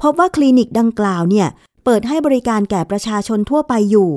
[0.01, 1.47] พบว่าคลินิกดังกล่าวเนี่ย
[1.83, 4.11] เปิดให้บริการแก่ประชาชนทั่วไปอยู่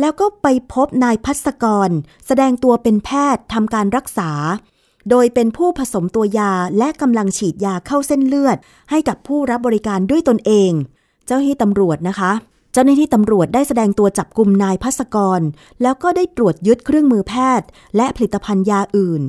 [0.00, 1.90] แล้วก็ไปพบนายพัศกร
[2.26, 4.30] แสดงตัวเป็นแพทย์ทำการรักษา
[5.10, 8.56] โดยเป็นผู้ผสมตัวยาและกำลังฉีดยาเข้าเส้นเลือด
[8.90, 10.72] ให้กับผู้รับบริการด้วยตนเอง
[11.26, 12.32] เจ้าหน้าที่ตำรวจนะคะ
[12.72, 15.40] เจ้าหน้าที่ตำรวจได้แสดงตัวจับกลุ่มนายพัศกร
[15.82, 19.22] แล้วก็ได้ตรวจยึดเครื่องมือแพทย์ และผลิตภัณฑ์ยาอื่น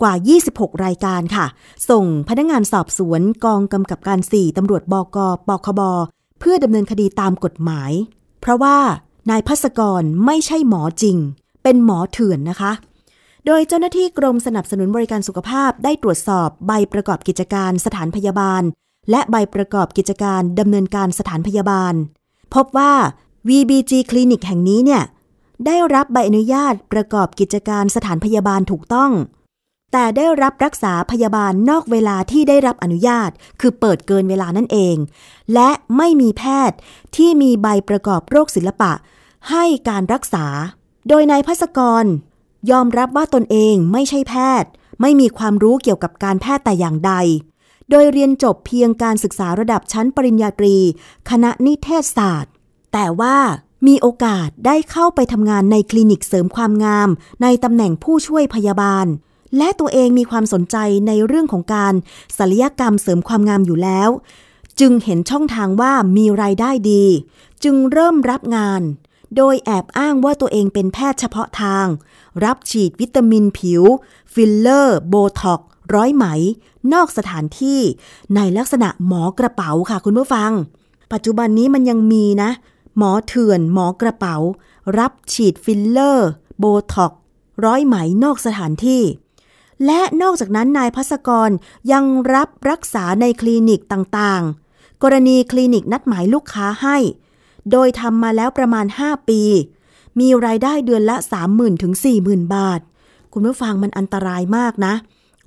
[0.00, 0.14] กว่า
[0.48, 1.46] 26 รายการค่ะ
[1.90, 5.80] ส่งพนักงานสอบสวนกองกำกับการ 4ตำรวจบกปคบ
[6.40, 7.92] เพื่อดำเนินคดีตามกฎหมาย
[8.40, 8.76] เพราะว่า
[9.30, 11.16] นายพัศกรไม่ใช่หมอจริง
[11.62, 12.72] เป็นหมอเถื่อนนะคะ
[13.46, 18.62] โดยเจ้าหน้าที่กรมสนับสนุนบริการสุขภาพได้ตรวจสอบใบประกอบกิจการสถานพยาบาล
[19.10, 21.94] และใบประกอบกิจการดำเนินการสถานพยาบาล
[22.54, 22.92] พบว่า
[23.48, 25.02] VBG คลินิกแห่งนี้เนี่ย
[25.66, 29.12] ได้รับใบอนุญาตประกอบกิจการสถานพยาบาลถูกต้อง
[29.92, 33.30] แต่ได้รับรักษาพยาบาลนอกเวลาที่ได้รับอนุญาต
[33.60, 34.96] คือเปิดเกินเวลานั่นเอง
[35.54, 36.78] และไม่มีแพทย์
[37.16, 38.92] ที่มีใบประกอบโรคศิลปะ
[39.50, 40.46] ให้การรักษา
[41.08, 42.04] โดยนายพัศกร
[42.70, 47.12] ยอมรับว่าตนเองไม่ใช่แพทย์ ไม่มีความรู้เกี่ยวกับการแพทย์แต่อย่างใด
[47.90, 50.76] โดยเรียนจบเพียงการศึกษาระดับชั้นปริญญาตรี
[51.30, 52.52] คณะนิเทศศาสตร์
[52.92, 53.36] แต่ว่า
[53.86, 57.08] มีโอกาสได้เข้าไปทำงานในคลินิกเสริมความงาม
[57.42, 59.06] ในตำแหน่งผู้ช่วยพยาบาล
[59.56, 61.94] และตัวเองมีความสนใจในเรื่องของการ
[62.38, 64.10] ศัลยกรรมเสริมความงามอยู่แล้ว
[64.80, 67.04] จึงเห็นช่องทางว่ามีรายได้ดี
[67.64, 68.82] จึงเริ่มรับงาน
[69.36, 71.86] โดยแอบอ้างว่าตัวเองเป็นแพทย์เฉพาะทาง
[72.44, 73.82] รับฉีดวิตามินผิว
[74.32, 75.60] ฟิลเลอร์ โบท็อก
[75.94, 76.26] ร้อยไหม
[76.92, 77.80] นอกสถานที่
[78.36, 80.50] ในลักษณะหมอกระเป๋าค่ะคุณผู้ฟัง
[81.12, 82.50] ปัจจุบันนี้มันยังมีนะ
[82.98, 84.36] หมอเถื่อนหมอกระเป๋า
[84.98, 87.12] รับฉีดฟิลเลอร์ โบท็อก
[87.64, 89.02] ร้อยไหมนอกสถานที่
[89.86, 91.50] และนอกจากนั้นนายพัสกร
[91.92, 96.96] ยังรับรักษาในคลินิกต่างๆ กรณีคลินิกนัดหมายลูกค้าให้
[97.70, 99.42] โดยทำมาแล้วประมาณ 5 ปี
[100.20, 101.16] มีรายได้เดือนละ
[101.50, 102.80] 30,000ถึง40,000 บาท
[103.32, 104.94] คุณผู้ฟังมันอันตรายมากนะ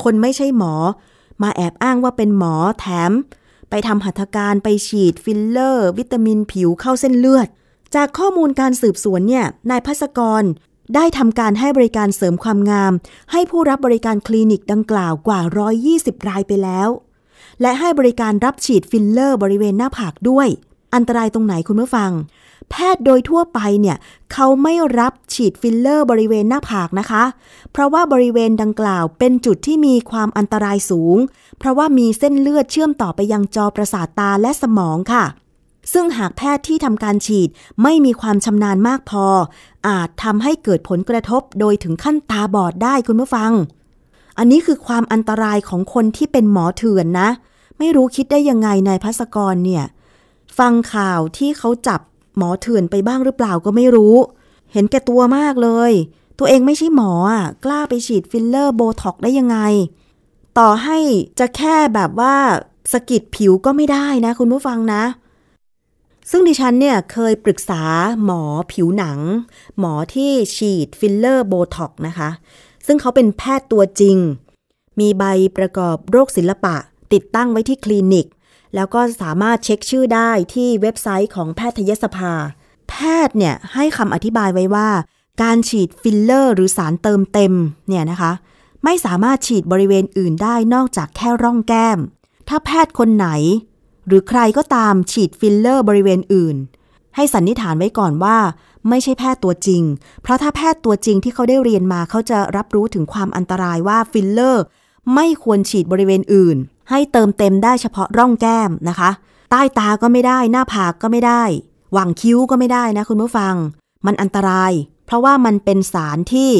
[0.04, 0.74] คนไม่ใช่หมอ
[1.44, 3.12] มาแอบอ้างว่าเป็นหมอแถม
[3.70, 7.48] ไปทำหัตถการไปฉีดฟิลเลอร์ วิตามินผิวเข้าเส้นเลือด
[7.96, 10.44] จากข้อมูลการสืบสวนเนี่ยนายพัสกร
[10.96, 12.94] ได้ทำการให้บริการเสริมความงาม
[13.32, 15.40] ให้ผู้รับบริการคลินิกดังกล่าวกว่า
[15.86, 16.90] 120 รายไปแล้ว
[17.62, 20.48] และให้บริการรับฉีดฟิลเลอร์บริเวณหน้าผากด้วย
[20.96, 22.12] อันตรายตรงไหนคุณผู้ฟัง
[22.69, 23.97] แพทย์โดยทั่วไปเนี่ย
[24.34, 27.23] เขาไม่รับฉีดฟิลเลอร์บริเวณหน้าผากนะคะ
[27.71, 31.17] เพราะว่าบริเวณดังกล่าวเป็นจุดที่มีความอันตรายสูง
[31.60, 35.25] เพราะว่ามีเส้นเลือดเชื่อมต่อไปยังจอประสาทตาและสมองค่ะ
[35.93, 37.49] ซึ่งหากแพทย์ที่ทำการฉีด
[37.84, 39.25] ไม่มีความชำนาญมากพอ
[39.88, 43.51] อาจทำให้เกิดผลกระทบโดยถึงขั้นตาบอดได้คุณผู้ฟัง
[44.38, 47.29] อันนี้คือความอันตรายของคนที่เป็นหมอเถื่อนนะ
[47.77, 49.84] ไม่รู้คิดได้ยังไงนายพัสกรเนี่ย
[50.58, 52.01] ฟังข่าวที่เขาจับ
[52.38, 54.15] หมอเถื่อนไปบ้างหรือเปล่าก็ไม่รู้
[54.74, 55.92] เห็นแก่ตัวมากเลย
[56.39, 59.58] ตัวเองไม่ใช่หมออะกล้าไปฉีดฟิลเลอร์โบท็อกได้ยังไง
[60.60, 60.98] ต่อให้
[61.39, 62.36] จะแค่แบบว่า
[62.91, 65.04] สะกิดผิวก็ไม่ได้นะ คุณผู้ฟังนะ
[66.32, 67.82] ซึ่งดิฉันเนี่ยเคยปรึกษา
[68.26, 69.20] หมอผิวหนัง
[69.80, 72.30] หมอที่ฉีดฟิลเลอร์โบท็อกนะคะ
[72.86, 74.18] ซึ่งเขาเป็นแพทย์ตัวจริง
[75.00, 75.24] มีใบ
[75.58, 76.76] ประกอบโรคศิลปะ
[77.13, 78.28] ติดตั้งไว้ที่คลินิก
[78.75, 82.34] แล้วก็สามารถเช็คชื่อได้ที่เว็บไซต์ของแพทยสภา
[82.89, 82.95] แพ
[83.27, 84.89] ทย์เนี่ยให้คำอธิบายไว้ว่า
[85.41, 87.53] การฉีดฟิลเลอร์หรือสารเติมเต็ม
[87.88, 88.32] เนี่ยนะคะ
[88.84, 91.99] ไม่สามารถฉีดบริเวณอื่นได้นอกจากแค่ร่องแก้ม
[92.47, 93.29] ถ้าแพทย์คนไหน
[94.08, 96.55] หรือใครก็ตามฉีดฟิลเลอร์บริเวณอื่น
[97.15, 98.38] ให้สันนิษฐานไว้ก่อนว่า
[98.89, 99.84] ไม่ใช่แพทย์ตัวจริง
[100.21, 104.63] เพราะถ้าแพทย์ตัวจริงที่เขาได้เรียนมาเขาจะรับรู้ถึงความอันตรายว่าฟิลเลอร์
[105.15, 106.58] ไม่ควรฉีดบริเวณอื่น
[106.89, 109.10] ให้เติมเต็มได้เฉพาะร่องแก้มนะคะ
[109.52, 111.43] ใต้ตาก็ไม่ได้ หน้าผากก็ไม่ได้
[111.93, 113.56] หว่างคิ้วก็ไม่ได้นะคุณผู้ฟัง
[114.06, 114.71] มันอันตราย
[115.06, 116.52] เพราะว่ามันเป็นสารที่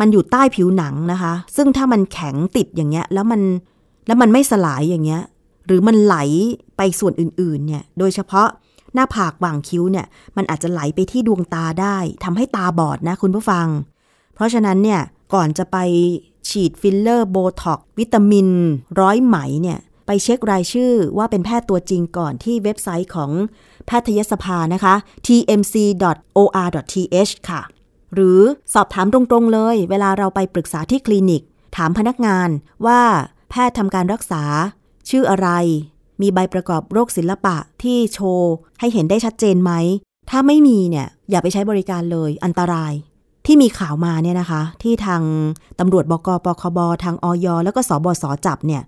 [0.00, 3.40] มันอยู่ใต้ผิวหนังนะคะ ซึ่งถ้ามันแข็งติดอย่างเงี้ย แล้วมัน
[4.06, 5.22] แล้วมันไม่สลายอย่างเงี้ย
[5.66, 6.16] หรือมันไหล
[6.76, 8.48] ไปส่วนอื่นๆ เนี่ย โดยเฉพาะ
[8.94, 10.06] หน้าผากหว่างคิ้วเนี่ย
[10.36, 13.66] มันอาจจะไหลไปที่ดวงตาได้ทำให้ตาบอดนะคุณผู้ฟัง
[14.34, 15.00] เพราะฉะนั้นเนี่ย
[15.34, 15.76] ก่อนจะไป
[16.48, 18.48] ฉีดฟิลเลอร์โบท็อกวิตามิน
[19.00, 23.30] ร้อยไหมเนี่ย ไปเช็ครายชื่อว่าเป็นแพทย์ตัวจริงก่อนที่เว็บไซต์ของ
[23.86, 24.94] แพทยสภานะคะ
[25.26, 26.62] tmc.or.th
[27.50, 27.62] ค่ะ
[28.14, 28.40] หรือ
[28.74, 31.42] สอบถามตรงๆเลย เวลาเราไปปรึกษาที่คลินิก
[31.76, 32.48] ถามพนักงาน
[32.86, 33.00] ว่า
[33.50, 34.42] แพทย์ทำการรักษา
[35.10, 35.48] ชื่ออะไร
[36.20, 39.72] มีใบประกอบโรคศิลปะที่โชว์ ให้เห็นได้ชัดเจนไหม
[40.30, 42.92] ถ้าไม่มีเนี่ย อย่าไปใช้บริการเลยอันตราย
[43.46, 45.22] ที่มีข่าวมาเนี่ยนะคะ ที่ทาง
[45.80, 48.82] ตำรวจบกปคบทางอยแล้วก็สบสจับเนี่ย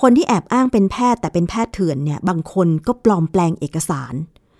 [0.00, 4.14] คนที่แอบอ้างเป็นแพทย์แต่เป็นแพทย์เถื่อนเนี่ยบางคนก็ปลอมแปลงเอกสาร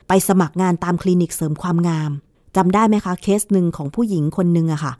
[0.09, 2.11] ไปสมัครงานตามคลินิกเสริมความงาม
[2.57, 4.93] จำได้ไหมคะเคสหนึ่งของผู้หญิงคนหนึ่งอะค่ะ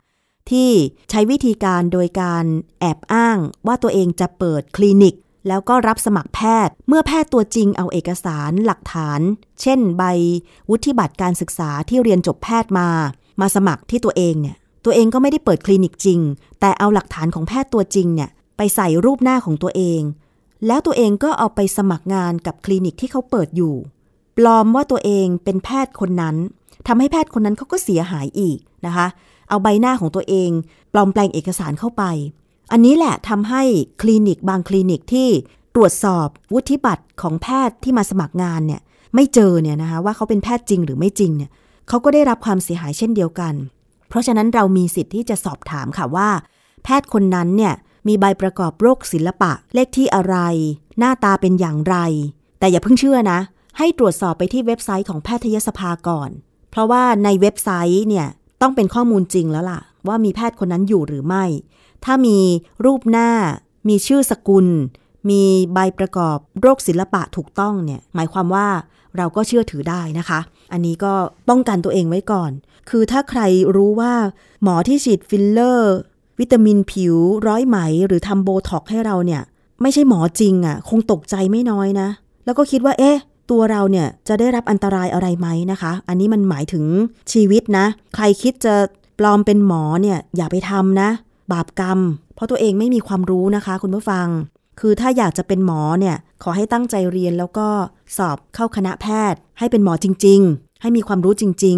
[0.49, 0.69] ที่
[1.09, 2.45] ใช้วิธีการโดยการ
[2.79, 3.37] แอบอ้าง
[3.67, 5.15] ว่าตัวเองจะเปิดคลินิก
[5.47, 9.19] แล้วก็รับสมัครแพทย์ เมื่อแพทย์ตัวจริงเอาเอกสารหลักฐาน
[9.61, 10.03] เช่น ใบ
[10.69, 12.87] วุฒิบัตรการศึกษาที่เรียนจบแพทย์มา
[13.41, 16.19] มาสมัครที่ตัวเองเนี่ย ตัวเองก็ไม่ได้เปิดคลินิกจริง
[16.59, 20.01] แต่เอาหลักฐานของแพทย์ตัวจริงเนี่ยไปใส่รูปหน้าของตัวเอง
[20.67, 23.75] แล้วตัวเองก็เอาไปสมัครงานกับคลินิกที่เขาเปิดอยู่
[24.37, 26.35] ปลอมว่าตัวเองเป็นแพทย์คนนั้น
[26.87, 29.07] ทำให้แพทย์คนนั้นเขาก็เสียหายอีกนะคะ
[29.49, 30.49] เอาใบหน้าของตัวเอง
[30.93, 32.03] ปลอมแปลงเอกสารเข้าไป
[32.71, 33.63] อันนี้แหละทำให้
[34.01, 35.29] คลินิกบางคลินิกที่
[35.75, 38.81] ตรวจสอบวุฒิบัตรของแพทย์ที่มาสมัครงานเนี่ย
[39.15, 41.51] ไม่เจอเนี่ยนะคะว่าเขาเป็นแพทย์จริงหรือไม่จริงเนี่ย
[41.87, 43.53] เขาก็ได้รับความเสียหายเช่นเดียวกัน
[44.09, 46.29] เพราะฉะนั้นเรามีสิทธิ์ที่จะสอบถามค่ะว่า
[46.83, 47.73] แพทย์คนนั้นเนี่ย
[48.07, 50.35] มีใบประกอบโรคศิลปะ เลขที่อะไร
[50.99, 51.95] หน้าตาเป็นอย่างไร
[52.59, 53.39] แต่อย่าเพิ่งเชื่อนะ
[53.77, 56.29] ให้ตรวจสอบไปที่เว็บไซต์ของแพทยสภาก่อน
[56.71, 58.27] เพราะว่าในเว็บไซต์เนี่ย
[58.61, 61.45] ต้องเป็นข้อมูลจริงแล้วล่ะ ว่ามีแพทย์คนนั้นอยู่หรือไม่
[62.05, 62.37] ถ้ามี
[62.85, 63.29] รูปหน้า
[63.89, 64.67] มีชื่อสกุล
[65.29, 68.67] มีใบประกอบโรคศิลปะถูกต้องเนี่ยหมายความว่า
[69.17, 70.39] เราก็เชื่อถือได้นะคะ
[70.71, 71.13] อันนี้ก็
[71.49, 72.51] ป้องกันตัวเองไว้ก่อน
[72.89, 73.41] คือถ้าใคร
[73.75, 74.13] รู้ว่า
[74.63, 75.95] หมอที่ฉีดฟิลเลอร์
[76.39, 77.15] วิตามินผิว
[77.47, 79.41] ร้อยไหม หรือทำโบท็อกให้เราเนี่ย
[79.81, 82.07] ไม่ใช่หมอจริงอะ่ะ คงตกใจไม่น้อยนะ
[82.45, 83.17] แล้วก็คิดว่าเอ๊ะ
[83.51, 86.85] ตัวเราเนี่ยจะได้รับอันตรายอะไรไหมนะคะ อันนี้มันหมายถึง
[87.31, 87.85] ชีวิตนะ
[88.15, 88.75] ใครคิดจะ
[89.19, 91.09] ปลอมเป็นหมอเนี่ยอย่าไปทำนะ
[91.53, 91.99] บาปกรรม
[92.35, 94.27] เพราะตัวเองไม่มีความรู้นะคะ คุณผู้ฟัง
[94.79, 97.67] คือถ้าอยากจะเป็นหมอเนี่ยขอให้ตั้งใจเรียนแล้วก็
[98.17, 101.77] สอบเข้าคณะแพทย์ ให้เป็นหมอจริง ๆ ให้มีความรู้จริง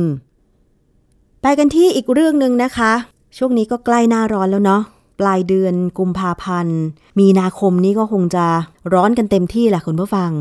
[0.72, 2.92] ๆ ไปกันที่อีกเรื่องหนึ่งนะคะ
[3.38, 4.82] ช่วงนี้ก็ใกล้หน้าร้อนแล้วเนาะ
[5.20, 6.78] ปลายเดือนกุมภาพันธ์
[7.20, 8.46] มีนาคมนี้ก็คงจะ
[8.94, 10.32] ร้อนกันเต็มที่แหละคุณผู้ฟัง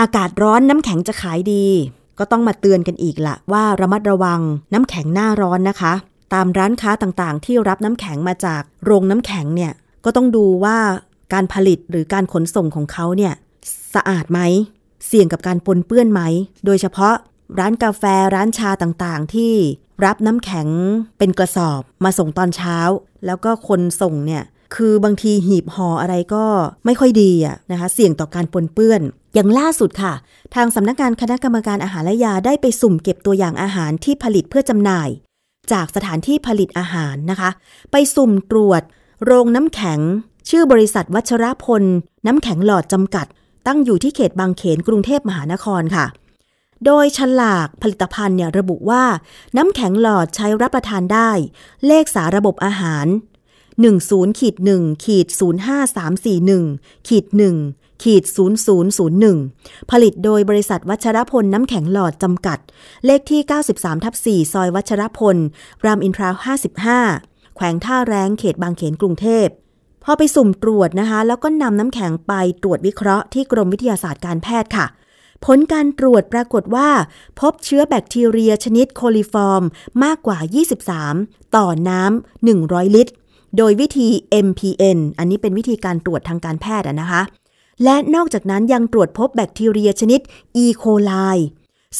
[0.00, 1.66] อากาศร้อนน้ำแข็งจะขายดี
[2.18, 4.40] ก็ต้องมาเตือนกันอีกละว่าระมัดระวัง
[4.72, 5.92] น้ำแข็งหน้าร้อนนะคะ
[6.34, 9.72] ตามร้านค้าต่างๆ ที่รับน้ำแข็งมาจากโรงน้ำแข็งเนี่ย
[10.04, 10.78] ก็ต้องดูว่า
[11.32, 13.34] การผลิตหรือการขนส่งของเขาเนี่ย
[13.94, 14.40] สะอาดไหม
[15.06, 16.22] เสี่ยงกับการปนเปื้อนไหม
[16.66, 17.14] โดยเฉพาะ
[17.58, 19.52] ร้านกาแฟร้านชาต่างๆ ที่
[20.04, 20.68] รับน้ำแข็ง
[21.18, 22.78] เป็นกระสอบมาส่งตอนเช้า
[23.26, 24.42] แล้วก็คนส่งเนี่ย
[24.74, 26.44] คือบางทีหีบห่ออะไรก็
[26.84, 29.00] ไม่ค่อยดีอะนะคะ เสี่ยงต่อการปนเปื้อน
[29.34, 30.14] อย่างล่าสุดค่ะ
[30.54, 35.08] ทางสำนักงานคณะกรรมการอาหารและยาได้ไปสุ่มเก็บตัวอย่างอาหารที่ผลิตเพื่อจำหน่าย
[35.72, 37.50] จากสถานที่ผลิตอาหารนะคะ
[37.90, 38.82] ไปสุ่มตรวจ
[39.24, 40.00] โรงน้ำแข็ง
[40.48, 41.82] ชื่อบริษัทวัชรพล
[42.26, 43.26] น้ำแข็งหลอดจำกัด
[43.66, 46.06] ตั้งอยู่ที่เขตบางเขนกรุงเทพมหานครค่ะ
[46.86, 49.04] โดยฉลากผลิตภัณฑ์เนี่ยระบุว่า
[49.56, 51.30] น้ำแข็งหลอดใช้รับประทานได้
[51.86, 53.06] เลขสาระบบอาหาร
[53.82, 53.82] 10
[58.02, 58.22] ขีด
[59.06, 62.58] 0001 ผลิตโดยบริษัทวัชรพลน้ำแข็งหลอดจำกัด
[63.06, 63.40] เลขที่
[63.72, 65.36] 93ทับ4ซอยวัชรพล
[65.84, 66.30] รามอินทรา
[66.94, 69.46] 55 แขวงท่าแรงเขตบางเขนกรุงเทพ
[70.04, 72.32] พอไปสุ่มตรวจนะคะ แล้วก็นำน้ำแข็งไป
[72.62, 74.86] ตรวจวิเคราะห์ที่กรมวิทยาศาสตร์การแพทย์ค่ะ
[75.44, 76.88] ผลการตรวจปรากฏว่า
[77.40, 79.62] พบเชื้อแบคทีเรียชนิดโคลิฟอร์ม
[80.04, 80.38] มากกว่า
[80.96, 83.12] 23 ต่อน้ำ100 ลิตร
[83.56, 84.08] โดยวิธี
[84.46, 87.22] MPN อันนี้เป็นวิธีการตรวจทางการแพทย์นะคะ
[87.84, 90.20] และนอกจากนั้นยังตรวจพบแบคทีเรียชนิด
[90.64, 90.66] E.
[90.82, 91.38] coli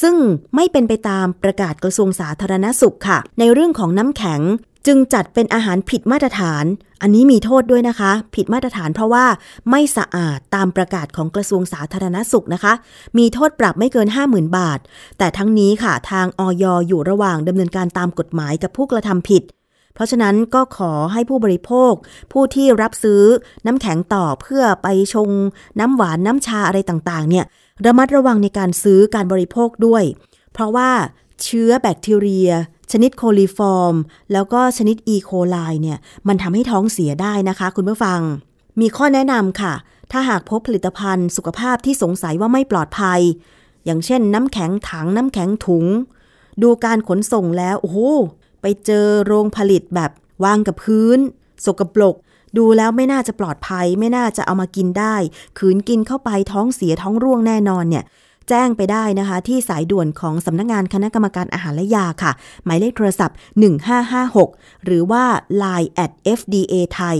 [0.02, 0.16] ซึ่ง
[0.54, 4.42] ไม่เป็นไปตามประกาศกระทรวงสาธารณสุขค่ะ ในเรื่องของน้ำแข็ง
[4.86, 6.64] จึงจัดเป็นอาหารผิดมาตรฐาน
[7.02, 9.24] อันนี้มีโทษด้วยนะคะ ผิดมาตรฐานเพราะว่า
[9.70, 12.72] ไม่สะอาดตามประกาศของกระทรวงสาธารณสุขนะคะ
[13.18, 14.78] มีโทษปรับไม่เกิน 50,000 บาท
[15.18, 19.42] แต่ทั้งนี้ค่ะทางออยอยู่ระหว่างดำเนินการตามกฎหมายกับผู้กระทำผิด
[19.96, 21.92] เพราะฉะนั้นก็ขอให้ผู้บริโภค
[22.32, 23.22] ผู้ที่รับซื้อ
[23.66, 25.30] น้ำแข็งต่อเพื่อไปชง
[25.80, 27.44] น้ำหวานน้ำชาอะไรต่างๆ เนี่ย
[27.86, 30.02] ระมัดระวังในการซื้อการบริโภคด้วย
[30.52, 30.90] เพราะว่า
[31.42, 32.50] เชื้อแบคทีเรีย
[32.92, 33.94] ชนิดโคลิฟอร์ม
[34.32, 38.20] แล้วก็ชนิดอีโคไลเนี่ยมันทำให้ท้องเสียได้นะคะคุณผู้ฟัง
[38.80, 39.74] มีข้อแนะนำค่ะ
[40.12, 43.20] ถ้าหากพบผลิตภัณฑ์สุขภาพที่สงสัยว่าไม่ปลอดภัย
[43.84, 45.84] อย่างเช่น น้ำแข็งถังน้ำแข็งถุง
[46.62, 47.98] ดูการขนส่งแล้ว โอ้โห
[48.68, 50.10] ไปเจอโรงผลิตแบบ
[50.44, 51.18] วางกับพื้น
[51.64, 52.14] สกปรก
[52.56, 55.16] ดูแล้วไม่น่าจะปลอดภัย ไม่น่าจะเอามากินได้
[55.58, 58.04] ขืนกินเข้าไปท้องเสียท้องร่วงแน่นอนเนี่ย
[58.48, 62.32] แจ้งไปได้นะคะ ที่สายด่วนของสำนักงงานคณะกรรมการอาหารและยาค่ะ
[62.64, 63.36] หมายเลขโทรศัพท์
[64.10, 65.24] 1556 หรือว่า
[65.62, 67.18] line at fda ไทย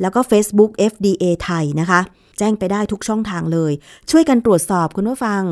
[0.00, 2.00] แล้วก็ Facebook FDA ไทยนะคะ
[2.38, 3.72] แจ้งไปได้ทุกช่องทางเลย
[4.10, 5.42] ช่วยกันตรวจสอบคุณผู้ฟัง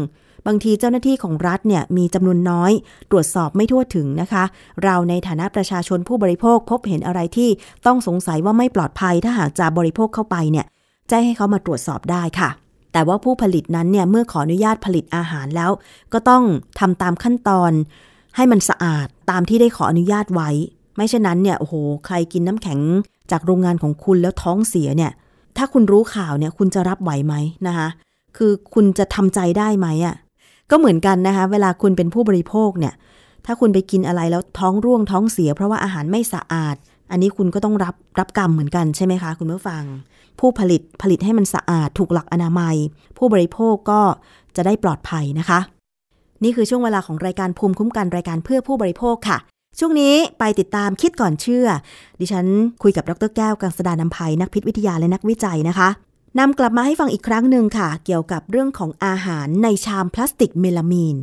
[0.47, 2.73] บางทีเจ้าหน้าที่ของรัฐเนี่ยมีจำนวนน้อย
[3.11, 4.45] ตรวจสอบไม่ทั่วถึงนะคะ
[4.85, 7.51] เราในฐานะประชาชนผู้บริโภคพบเห็นอะไรที่
[7.87, 10.67] ต้องสงสัยว่าไม่ปลอดภัยถ้าหากจะบริโภคเข้าไปเนี่ย
[11.09, 12.51] แจ้งให้เขามาตรวจสอบได้ค่ะ
[12.93, 15.71] แต่ว่าผู้ผลิตนั้นเนี่ยเมื่อขออนุญาตผลิตอาหารแล้ว
[16.13, 16.43] ก็ต้อง
[16.81, 17.73] ทำตามขั้นตอน
[18.37, 20.51] ให้มันสะอาดตามที่ได้ขออนุญาตไว้
[20.97, 21.75] ไม่เช่นนั้นเนี่ยโอ้โห
[22.07, 22.81] ใครกินน้ำแข็ง
[23.31, 25.13] จากโรงงานของคุณแล้วท้องเสียเนี่ย
[25.57, 27.35] ถ้าคุณรู้ข่าวเนี่ยคุณจะรับไหวไหม
[27.67, 27.89] นะคะ
[28.37, 30.15] คือคุณจะทำใจได้ไหมอะ่ะ
[30.73, 32.95] ก็เหมือนกันนะคะ เวลาคุณเป็นผู้บริโภคเนี่ย
[33.47, 36.77] ถ้าคุณไปกินอะไรแล้วท้องร่วงท้องเสีย เพราะว่าอาหารไม่สะอาด
[37.11, 39.83] อันนี้คุณก็ต้องรับรับกรรมเหมือนกันใช่ไหมคะ คุณผู้ฟัง
[40.41, 42.77] ผู้ผลิตผลิตให้มันสะอาดถูกหลักอนามัย
[43.19, 44.01] ผู้บริโภคก็
[44.57, 45.61] จะได้ปลอดภัยนะคะ
[46.45, 49.39] นี่คือช่วงเวลาของรายการภูมิคุ้มกันรายการเพื่อผู้บริโภคค่ะ
[49.79, 51.67] ช่วงนี้ไปติดตามคิดก่อนเชื่อ
[52.21, 52.47] ดิฉัน
[52.83, 55.89] คุยกับดรแก้วกังสดานนภัยนักพิษวิทยาและนักวิจัยนะคะ
[56.39, 61.17] นำกลับมาให้ฟังอีกครั้งหนึ่งค่ะ เกี่ยวกับเรื่องของอาหารในชามพลาสติกเมลามีน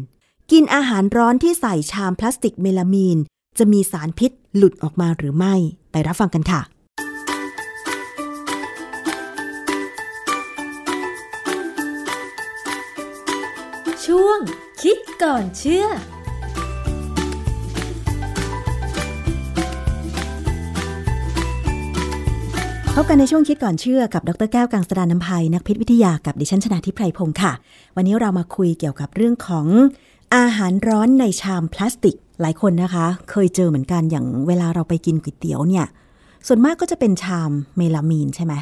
[0.52, 3.18] กินอาหารร้อนที่ใส่ชามพลาสติกเมลามีน
[3.58, 5.56] จะมีสารพิษหลุดออกมาหรือไม่
[5.92, 6.62] ไปรับฟังกันค่ะ
[14.06, 14.40] ช่วง
[14.82, 15.88] คิดก่อนเชื่อ
[23.02, 27.52] พบกันในช่วงคิดก่อนเชื่อกับดรแก้วกังสดานนภัยนักพิษวิทยากับดิฉันชนาทิพไพรพงศ์ค่ะ
[27.96, 29.68] วันนี้เรามาคุยเกี่ยวกับเรื่องของ
[30.36, 35.86] อาหารร้อนในชามพลาสติกหลายคนนะคะ เคยเจอเหมือนกันอย่างเวลาเราไปกินก๋วยเตี๋ยวเนี่ย
[36.48, 38.54] ส่วนมากก็จะเป็นชามเมลามีนใช่ไหม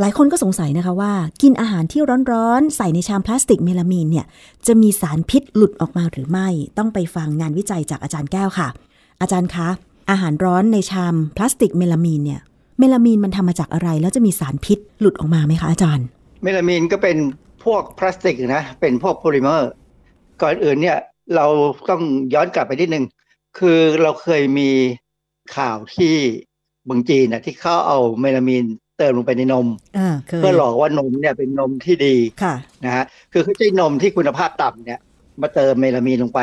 [0.00, 4.26] หลายคนก็สงสัยนะคะว่า กินอาหารที่ร้อนๆ ใส่ในชามพลาสติกเมลามีนเนี่ย
[4.66, 8.68] จะมีสารพิษหลุดออกมาหรือไม่ ต้องไปฟังงานวิจัยจากอาจารย์แก้วค่ะ
[9.20, 9.68] อาจารย์คะ
[10.10, 12.40] อาหารร้อนในชามพลาสติกเมลามีนเนี่ย
[12.80, 16.06] เมลามีนมันทำมาจากอะไร แล้วจะมีสารพิษหลุดออกมาไหมคะอาจารย์
[16.42, 17.16] เมลามีนก็เป็น
[17.64, 19.70] พวกพลาสติกนะ เป็นพวกโพลิเมอร์
[20.42, 20.98] ก่อนอื่นเนี่ย
[21.36, 21.46] เรา
[21.88, 22.02] ต้อง
[22.34, 23.04] ย้อนกลับไปนิดนึง
[23.58, 24.70] คือเราเคยมี
[25.56, 26.14] ข่าวที่
[26.84, 28.64] เมืองจีนนะที่เขาเอาเมลามีน
[28.98, 29.66] เติมลงไปในนม
[29.98, 32.54] อ่าเคยเพื่อหลอกว่านมเนี่ยเป็นนมที่ดีค่ะ
[32.84, 35.00] นะฮะคือเขาใช้นมที่คุณภาพต่ำเนี่ย
[35.42, 36.40] มาเติมเมลามีนลงไป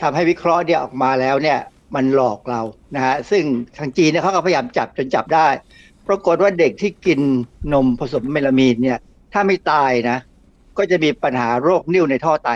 [0.00, 1.58] ทำให้วิเคราะห์เนี่ยออกมาแล้วเนี่ย
[1.94, 2.60] มันหลอกเรา
[2.94, 3.44] นะฮะซึ่ง
[3.78, 5.48] ทางจีนเนี่ยเขาก็พยายามจับจนจับได้
[6.08, 7.20] ปรากฏว่าเด็กที่กิน
[7.72, 8.98] นมผสมเมลามีนเนี่ย
[9.32, 10.18] ถ้าไม่ตายนะ
[10.78, 12.50] ก็จะมีปัญหาโรคนิ่วในท่อไต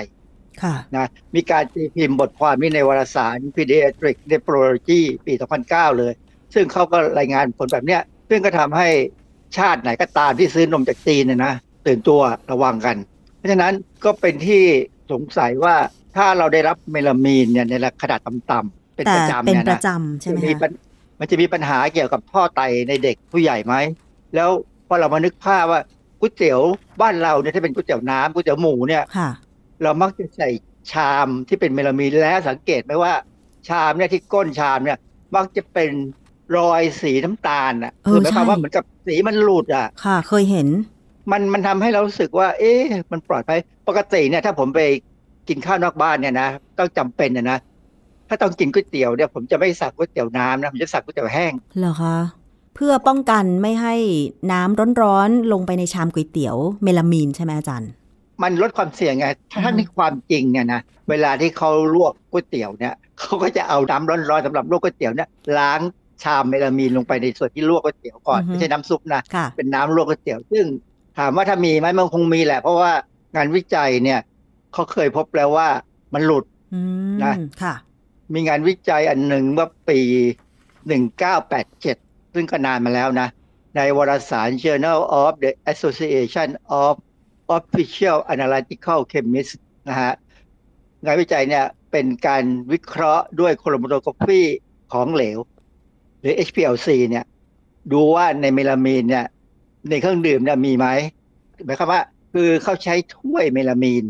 [0.62, 5.32] ค่ะนะมีการตีพิมพ์บทความนี้ในวารสาร Pediatric Nephrology ปี
[5.66, 6.12] 2009 เลย
[6.54, 8.88] ซึ่งเขาก็รายงานผลแบบเนี้ย ซึ่งก็ทำให้
[9.58, 11.54] ชาติไหนก็ตามที่ซื้อนมจากจีนเนยนะ
[11.86, 12.20] ตื่นตัว
[12.52, 12.96] ระวังกัน
[13.36, 13.72] เพราะฉะนั้น
[14.04, 14.62] ก็เป็นที่
[15.12, 15.76] สงสัยว่า
[16.16, 20.70] ถ้าเราได้รับเมลามีนเนี่ยในขนาดต่ำๆ เป็นแต่ประจำเป็นเนี่ยประนะจำใช่ไหมจะมีคะปัญ
[21.20, 23.74] มันจะมีปัญหาเกี่ยวกับท่อไตในเด็กผู้ใหญ่ไหม
[24.34, 24.50] แล้ว
[24.88, 25.80] พอเรามานึกภาพว่า
[26.20, 26.60] ก๋วยเตี๋ยว
[27.00, 29.30] บ้านเราเนี่ยถ้าเป็นก๋วยเตี๋ยวน้ำก๋วยเตี๋ยวหมูเนี่ยค่ะ
[29.82, 30.48] เรามักจะใส่
[30.92, 33.12] ชามที่เป็นเมลามีนแล้วสังเกตไหมว่า
[33.68, 34.98] ชามเนี่ยที่ก้นชามเนี่ย
[35.36, 35.90] มักจะเป็น
[36.56, 40.68] รอยสีน้ำตาลอะเออคือหมายความใช่ว่าเหมือนกับสีมันหลุดอะ ค่ะ เคยเห็น
[41.32, 42.82] มันมันทำให้เรารู้สึกว่า เอ๊ะ
[43.12, 44.80] มันปลอดภัยปกติเนี่ย ถ้าผมไป
[45.48, 47.58] กินข้าวนอกบ้านเนี่ยนะต้องจำเป็นนะนะ
[48.28, 52.16] ถ้าต้องกินก๋วยเตี๋ยวเนี่ยผมจะไม่สั่งก๋วยเตี๋ยวน้ำนะผมจะสั่งก๋วยเตี๋ยวแห้งเหรอคะ
[52.74, 53.94] เพื่อป้องกันไม่ให้
[54.52, 57.90] น้ำร้อนๆลงไปในชามก๋วยเตี๋ยวเมลามีนใช่ไหมอาจารย์
[58.42, 65.80] มันลดความเสี่ยงไงถ้าอืมในความจริงเนี่ยนะเวลาที่เขาลวกก๋วยเตี๋ยวเนี่ยเขาก็จะเอาน้ำร้อนๆสำหรับลวกก๋วยเตี๋ยวเนี่ยล้าง
[66.22, 70.64] ชามเมลามีนลงไปในส่วนที่ลวกก๋วยเตี๋ยวก่อนไม่ใช่น้ำซุปนะค่ะเป็นน้ำลวกก๋วยเตี๋ยวซึ่ง
[71.18, 72.92] ถามว่าถ้ามีไหมมันคงมีแหละ เพราะว่า
[73.36, 74.20] งานวิจัยเนี่ย
[74.72, 75.68] เขาเคยพบแล้วว่า
[76.14, 76.80] มันหลุดอื
[77.14, 77.74] มนะค่ะ
[78.34, 80.00] มีงานวิจัยอันหนึ่งเมื่อปี
[81.16, 83.28] 1987 ซึ่งก็นานมาแล้วนะ
[83.76, 86.48] ในวารสาร Journal of the Association
[86.82, 86.92] of
[87.56, 89.56] Official Analytical Chemists
[89.88, 90.12] นะฮะ
[91.04, 94.40] งานวิจัยเนี่ยเป็นการวิเคราะห์ด้วยโครโมโตกราฟี
[94.92, 95.38] ของเหลว
[96.20, 97.24] หรือ HPLC เนี่ย
[97.92, 99.26] ดูว่าในเมลามีนเนี่ย
[99.90, 100.86] ในเครื่องดื่มเนี่ยมีไหม
[101.64, 102.02] หมายความว่า
[102.34, 104.04] คือเขาใช้ถ้วยเมลามีน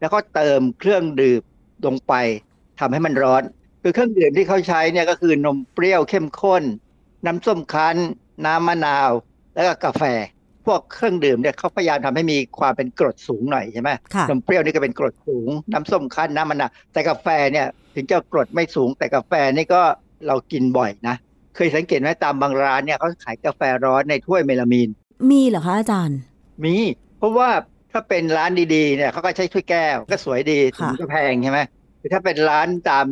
[0.00, 1.40] แล้วก็เติมเครื่องดื่ม
[1.86, 2.14] ลงไป
[2.80, 3.42] ทำให้มันร้อน
[3.86, 6.62] คือเครื่องดื่มที่เขาใช้เนี่ยก็คือนมเปรี้ยวเข้มข้น
[7.26, 7.96] น้ำส้มคั้น
[8.46, 9.10] น้ำมะนาว
[9.54, 10.02] แล้วก็กาแฟ
[10.66, 19.82] พวกเครื่องดื่มเนี่ยเขาพยายามทำให้มีความเป็นกรดสูงหน่อยใช่ไหมค่ะนมเปรี้ยวนี่ก็เป็นกรดสูง น้ำส้มคั้นน้ำมะนาวแต่กาแฟเนี่ยถึงจะกรดไม่สูง แต่กาแฟนี่ก็
[20.26, 21.16] เรากินบ่อยนะ
[21.56, 24.88] เคยสังเกตไหมตามบางร้านเนี่ยเขาขายกาแฟร้อนในถ้วยเมลามีน
[25.30, 26.18] มีเหรอคะอาจารย์
[26.64, 26.76] มี
[27.18, 27.50] เพราะว่า
[27.92, 31.60] ถ้าเป็นร้านดีๆเนี่ยเขาก็ใช้ถ้วยแก้วก็สวยดีค่ะถึงก็แพงใช่ไหม
[32.00, 33.06] คือถ้าเป็นร้านตาม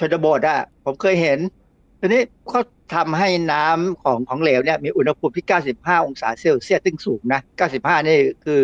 [0.00, 1.38] ชนบทอะผมเคยเห็น
[2.00, 2.60] ทีนี้เขา
[2.94, 7.40] ทำให้น้ำของของเหลวเนี่ยมีอุณหภูมิที่ 95 องศาเซลเซียสซึ่งสูงนะ
[7.72, 8.62] 95 นี่คือ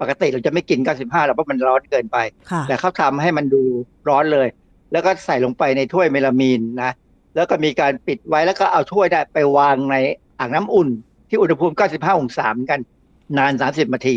[0.00, 2.18] ปกติเราจะไม่กิน 95 หรอกเพราะมันร้อนเกินไป
[2.50, 3.62] ค่ะแต่เขาทำให้มันดู
[4.08, 4.48] ร้อนเลย
[4.92, 6.92] แล้วก็ใส่ลงไปในถ้วยเมลามีนนะ
[7.34, 9.96] แล้วก็มีการปิดไว้แล้วก็เอาถ้วยได้ไปวางใน
[10.38, 10.88] อ่างน้ำอุ่น
[11.28, 12.80] ที่อุณหภูมิ 95 องศาเหมือนกัน
[13.38, 14.16] นาน 30 นาที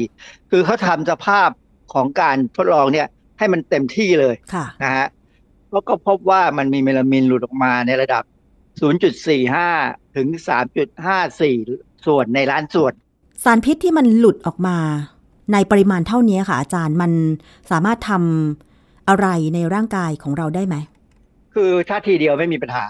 [0.51, 1.49] คือเขาทำสภาพ
[1.93, 3.07] ของการทดลองเนี่ย
[3.37, 5.07] ให้มันเต็มที่เลยค่ะนะฮะ
[5.75, 8.23] แล้วก็พบว่ามันมีเมลามินหลุดออกมาในระดับ
[9.39, 10.27] 0.45 ถึง
[11.17, 12.93] 3.54 ส่วนในล้านส่วน
[13.43, 14.77] สารพิษที่มันหลุดออกมา
[15.53, 17.11] ในปริมาณเท่านี้ค่ะ อาจารย์มัน
[17.71, 20.75] สามารถทำอะไรในร่างกายของเราได้ไหม
[21.53, 22.85] คือถ้าทีเดียวไม่มีปัญหา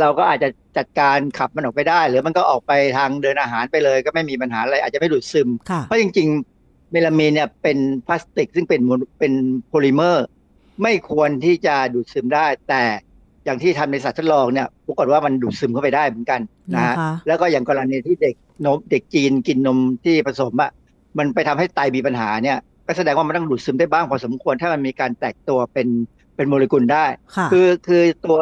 [0.00, 6.28] เราก็อาจจะจัดการขับมันออกไปได้ หรือมันก็ออกไปทางเดินอาหารไปเลย ก็ไม่มีปัญหาอะไรอาจจะไม่ดูดซึมค่ะเพราะจริง
[6.60, 9.32] ๆ เมลามีนเนี่ยเป็นพลาสติก ซึ่งเป็นโมเป็น
[9.68, 10.26] โพลิเมอร์
[10.82, 12.82] ไม่ควรที่จะดูดซึมได้ แต่
[13.44, 16.40] อย่างที่ทำในสัตว์ทดลองเนี่ยปรากฏว่ามันดูดซึมเข้าไปได้เหมือนกัน
[16.74, 18.34] นะฮะนะคะแล้วก็อย่างกรณีที่เด็ก
[18.66, 20.70] นมเด็กจีนกินนมที่ผสมอะ
[21.18, 25.88] มันไปทำให้ไตมีปัญหาเนี่ยก็แสดงว่ามันต้องดูดซึมได้บ้างพอสมควรถ้ามันมีการแตกตัวเป็น
[26.36, 27.06] เป็นโมเลกุลได้
[27.36, 28.38] ค่ะคือคือตัว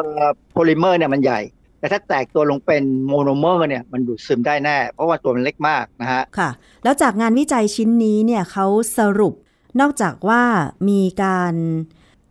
[0.53, 1.39] โพลิเมอร์เนี่ยมันใหญ่
[1.79, 6.49] แต่ถ้าแตกตัวลงเป็นโมโนเมอร์เนี่ยมันดูดซึมได้แน่ เพราะว่าตัวมันเล็กมากนะฮะค่ะ
[6.83, 8.65] แล้วจากงานวิจัยชิ้นนี้เนี่ยเขา
[8.97, 9.33] สรุป
[9.79, 10.41] นอกจากว่า
[10.89, 11.53] มีการ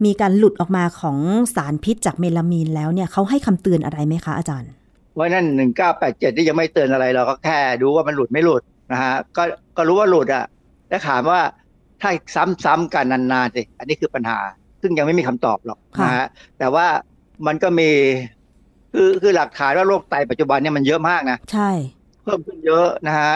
[0.04, 1.18] มีการหลุดออกมาของ
[1.56, 4.70] สารพิษจากเมลามีนแล้วเนี่ยเขาให้คำเตือนอะไรไหมคะอาจารย์
[5.14, 9.42] เพราะนั่นหนึ่งเก้าแปดเจ็ดที่ยังไม่เตือนอะไรเราก็แค่ดูว่ามันหลุดไม่หลุดนะฮะก็
[9.76, 10.44] ก็รู้ว่าหลุดอะ
[10.88, 11.40] แล้วถามว่า
[12.00, 12.10] ถ้า
[12.64, 14.38] ซ้ำๆกันนานๆสิอันนี้คือปัญหา
[14.82, 16.26] ซึ่งยังไม่มีคำตอบหรอกค่ะนะฮะ
[16.58, 16.86] แต่ว่า
[17.46, 17.90] มันก็มี
[18.92, 21.70] คือคือหลักฐานว่าโรคไตปัจจุบันเนี่ยมันเยอะมากนะใช่
[22.22, 23.34] เพิ่มขึ้นเยอะนะฮะ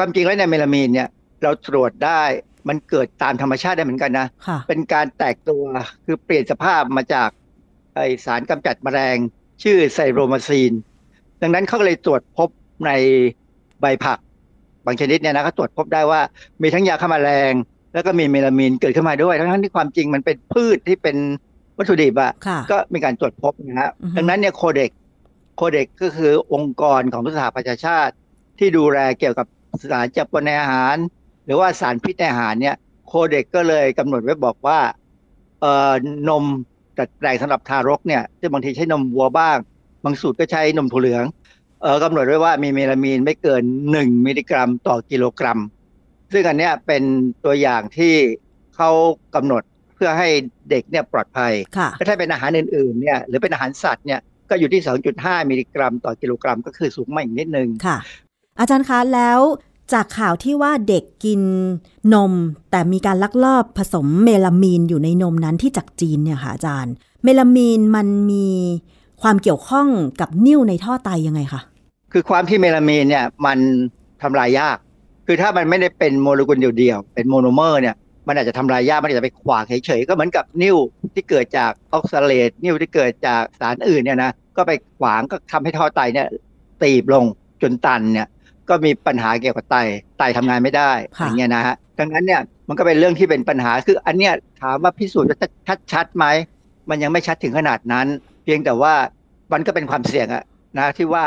[0.00, 1.08] ความจริงแล้วในเมลามีนเนี่ย
[1.42, 2.22] เราตรวจได้
[2.68, 5.62] มันเกิดตามธรรมชาติได้เหมือนกันนะค่ะเป็นการแตกตัว
[6.04, 7.28] คือเปลี่ยนสภาพมาจาก
[7.94, 9.16] ไอสารกำจัดแมลง
[9.62, 10.72] ชื่อไซโรมาซีน
[11.42, 12.48] ดังนั้นเขาก็เลยตรวจพบ
[12.86, 12.90] ใน
[13.80, 14.18] ใบผัก
[14.86, 16.20] บางชนิดเนี่ยนะเขาตรวจพบได้ว่า
[16.62, 17.52] มีทั้งยาฆ่าแมลง
[17.94, 21.16] แล้วก็มีเมลามีนเกิดขึ้นมาด้วย ทั้งๆที่ความจริงมันเป็นพืชที่เป็น
[21.78, 24.90] วัตถุดิบอะค่ะก็มีการตรวจพบนะฮะอือฮึดังนั้นเนี่ยโคเด็ก
[25.56, 28.14] โคเด็กก็คือองค์กรของสหประชาชาติ
[28.58, 29.46] ที่ดูแลเกี่ยวกับ
[29.80, 30.96] สารจับปนในอาหาร
[31.48, 32.76] หรือว่าสารพิษในอาหารเนี่ย
[33.06, 34.78] โคเด็กก็เลยกำหนดไว้บอกว่า
[35.60, 35.92] เอ่อ
[36.28, 36.44] นม
[36.98, 39.56] ดัดแปลงสำหรับทารกเนี่ยซึ่งบางทีใช้นมวัวบ้าง
[40.04, 41.24] บางสูตรก็ใช้นมถั่วเหลือง
[41.82, 43.62] เออกำหนดไว้ว่ามีเมลามีนไม่เกิน
[43.94, 45.58] 1 มิลลิกรัมต่อกิโลกรัม
[46.32, 47.02] ซึ่งอันเนี้ยเป็น
[47.44, 48.14] ตัวอย่างที่
[48.76, 48.90] เขา
[49.34, 49.62] กำหนด
[49.94, 50.28] เพื่อให้
[50.70, 54.20] เด็กเนี่ยปลอดภัยค่ะแล้วถ้าเป็นอาหารอื่นๆเนี่ยหรือเป็นอาหารสัตว์เนี่ย
[54.50, 54.82] ก็อยู่ที่
[55.16, 57.98] 2.5 มิลลิกรัม ต่อกิโลกรัม ก็คือสูงมาอีกนิดนึงค่ะ
[58.58, 59.40] อาจารย์คะแล้ว
[59.92, 61.40] จากข่าวที่ว่าเด็กกิน
[62.14, 62.32] นม
[62.70, 68.46] แต่มีการลักลอบผสมเมลามีนอยู่ในนมนั้นที่จากจีนเนี่ยค่ะอาจารย์ เมลามีนมันมี
[69.22, 69.88] ความเกี่ยวข้อง
[70.20, 71.60] กับนิ่วในท่อไตยังไงคะ
[72.12, 73.58] คือความที่เมลามีนเนี่ยมัน
[74.22, 74.76] ทำลายยาก
[75.26, 77.94] คือถ้ามันไม่ได้เป็นโมเลกุลเดียวๆเป็นโมโนเมอร์เนี่ย
[78.28, 80.76] มันอาจจะทำลายยากมันอาจจะไปขวางเฉยๆก็เหมือนกับนิ่ว
[81.14, 86.28] ที่เกิดจากออกซาเลตนิ่วที่เกิดจากสารอื่นเนี่ยนะก็ไปขวางก็ทำให้ท่อไตเนี่ย
[86.82, 87.24] ตีบลง
[87.62, 88.28] จนตันเนี่ย
[88.68, 89.76] ก็มีปัญหาเกี่ยวกับไต
[90.18, 95.28] ไตทำงานไม่ได้ค่ะอย่างเงี้ยนะฮะดังนั้นเนี่ยมันก็เป็นเรื่องที่เป็นปัญหาคืออันเนี้ยถามว่าพิสูจน์
[95.68, 96.26] ชัดชัดๆไหม
[96.90, 98.06] มันยังไม่ชัดถึงขนาดนั้น
[98.44, 98.94] เพียงแต่ว่า
[99.52, 100.42] มันก็เป็นความเสี่ยงอะ
[100.78, 101.24] นะที่ว่า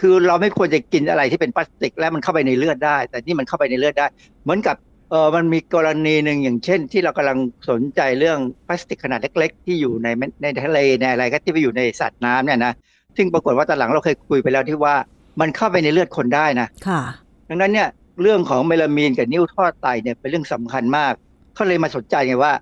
[0.00, 4.06] คือเราไม่ควรจะกินอะไรที่เป็นพลาสติก แล้วมันเข้าไปในเลือดได้ แต่นี่มันเข้าไปในเลือดได้
[4.44, 4.76] เหมือนกับ
[5.10, 7.38] เออมันมีกรณีหนึ่งอย่างเช่น ที่เรากำลัง
[7.70, 12.72] สนใจเรื่องพลาสติกขนาดเล็ก ๆ ที่อยู่ในแม่ในทะเลในอะไรก็ที่ไปอยู่ในสัตว์น้ำเนี่ยนะ
[13.16, 14.94] ซึ่งปรากฏว่าตอนหลังเราเคยคุยไปแล้วที่ว่า
[15.40, 17.00] มันเข้าไปในเลือดคนได้นะค่ะ
[17.48, 17.88] ดังนั้นเนี่ย
[18.22, 21.12] เรื่องของเมลามีนกับนิ้วทอดไตเนี่ยเป็นเรื่องสำคัญมาก
[21.54, 22.52] เขาเลยมาสนใจไงว่า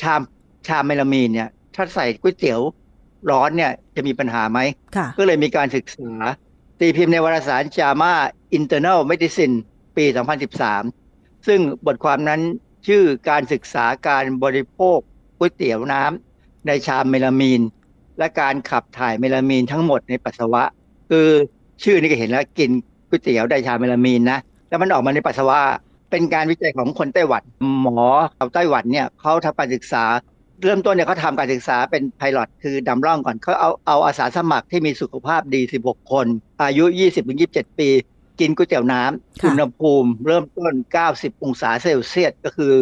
[0.00, 0.20] ชาม
[0.66, 2.60] ชามเมลามีนเนี่ย ถ้าใส่ก๋วยเตี๋ยว
[3.30, 4.58] ร้อนเนี่ยจะมีปัญหาไหม
[4.96, 6.10] ค่ะก็เลยมีการศึกษา
[6.80, 8.12] ตีพิมพ์ในวารสาร JAMA
[8.58, 9.54] Internal Medicine
[9.96, 10.04] ปี
[10.76, 12.40] 2013 ซึ่งบทความนั้น
[12.86, 14.98] ชื่อการศึกษาการบริโภค
[15.38, 17.60] ก๋วยเตี๋ยวน้ำในชามเมลามีน
[18.18, 20.62] และการขับถ่ายเมลามีนทั้งหมดในปัสสาวะ
[21.10, 21.28] คือ
[21.82, 22.70] ชื่อนี่ก็เห็นแล้วกิน
[23.08, 25.58] ก๋วยเตี๋ยวได้ชามเมลามีนนะแล้วมันออกมาในปัสสาวะ
[26.10, 27.42] เป็นการวิจัยของคนไต้หวัน
[27.80, 28.00] หมอ
[28.38, 30.04] ชาวไต้หวันเนี่ยเขาทำการศึกษา
[30.62, 36.26] เริ่มต้นเนี่ยเขาทำการศึกษาเป็นไพลอตคือดำร่องก่อนเขาเอาเอาอาสาสมัครที่มีสุขภาพดี 16 คน
[36.62, 36.84] อายุ
[37.32, 37.88] 20-27 ปี
[38.40, 40.74] กินก๋วยเตี๋ยวน้ำค่ะอุณหภูมิ เริ่มต้น
[41.08, 42.72] 90 องศาเซลเซียสก็คือ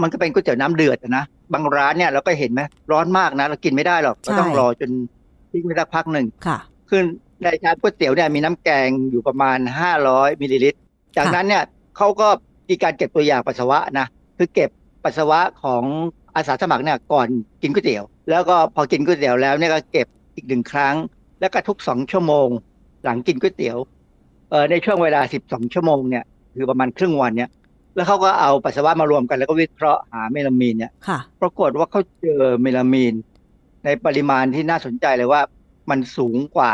[0.00, 2.60] มันก็เป็นก๋วยเตี๋ยวน้ำเดือดอะนะบางร้านเนี่ยเราก็เห็นไหม
[2.92, 4.90] ร้อนมากนะเรากินไม่ได้หรอกเราต้องรอจน
[5.50, 6.58] ทิ้งไว้สักพักหนึ่งค่ะ
[6.88, 7.02] คือ
[7.42, 9.58] ในชามก๋วยเตี๋ยวเนี่ยมีน้ำแกงอยู่ประมาณ
[10.00, 10.78] 500มิลลิลิตร
[11.16, 11.64] จากนั้นเนี่ย
[11.96, 12.28] เขาก็
[12.68, 14.06] มีการเก็บตัวอย่างปัสสาวะนะ
[14.38, 14.70] คือเก็บ
[15.04, 15.84] ปัสสาวะของ
[16.36, 17.28] อาสาสมัครเนี่ยก่อน
[17.62, 20.94] กินก๋วยเตี๋ยว แล้วก็พอกินก๋วยเตี๋ยวแล้วเนี่ยก็เก็บอีกหนึ่งครั้ง
[21.40, 22.48] แล้วก็ทุกสองชั่วโมง
[23.04, 23.76] หลังกินก๋วยเตี๋ยว
[24.50, 26.24] เอ่อในช่วงเวลา 12 ชั่วโมงเนี่ย
[26.56, 27.50] คือประมาณครึ่งวันเนี่ย
[27.94, 33.14] แล้วเขาก็เอาปัสสาวะมารวมกันแล้วก็วิเคราะห์หาเมลามีนเนี่ยค่ะปรากฏว่าเขาเจอเมลามีน
[33.84, 35.40] ในปริมาณที่น่าสนใจเลยว่า
[35.90, 36.72] มันสูงกว่า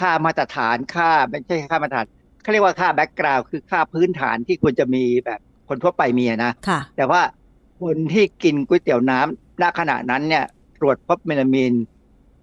[0.00, 2.06] ค่ามาตรฐานค่าไม่ใช่ค่ามาตรฐาน
[2.42, 7.20] เขาเรียกว่าค่าแบ็กกราวด์คือค่าพื้นฐานที่ควรจะมีแบบคนทั่วไปมีอะนะค่ะแต่ว่า
[7.82, 10.44] คนที่กินก๋วยเตี๋ยวน้ำณขณะนั้นเนี่ย
[10.80, 11.72] ตรวจพบเมลามีน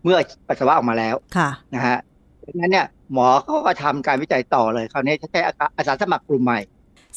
[0.04, 1.98] เมื่อปัสสาวะออกมาแล้วค่ะนะฮะ
[2.46, 5.40] ดังนั้นเนี่ยหมอเขาก็ทำการวิจัยต่อเลยคราวนี้ใช้
[5.78, 6.60] อาสาสมัครกลุ่มใหม่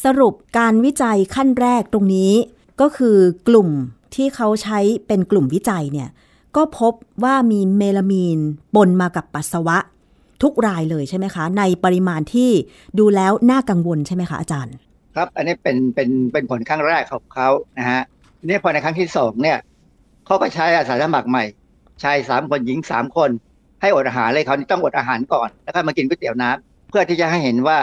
[0.05, 2.33] สรุปการวิจัยขั้นแรกตรงนี้
[2.81, 3.17] ก็คือ
[3.49, 3.69] กลุ่ม
[4.15, 6.09] ที่เขาใช้เป็นกลุ่มวิจัยเนี่ย
[6.57, 6.93] ก็พบ
[7.25, 8.39] ว่ามีเมลามีน
[8.75, 9.79] ปนมากับปัสสาวะ
[10.43, 12.51] ทุกรายเลยใช่ไหมคะ ในปริมาณที่
[12.99, 14.75] ดูแล้วน่ากังวลใช่ไหมคะอาจารย์
[15.15, 18.03] ครับอันนี้เป็นเป็นเป็นผลครั้งแรกของเขานะฮะ
[18.39, 19.59] ทีนี้พอในครั้งที่สองเนี่ย
[20.27, 21.45] เขาก็ใช้อาสาสมัครใหม่
[22.03, 23.31] ชายสามคนหญิงสามคน
[23.81, 27.79] ให้อดอาหารเลยเขาวนี่ต้องอดอาหารก่อน แล้วก็มากินก๋วยเตี๋ยวน้ำเพื่อที่จะให้เห็นว่า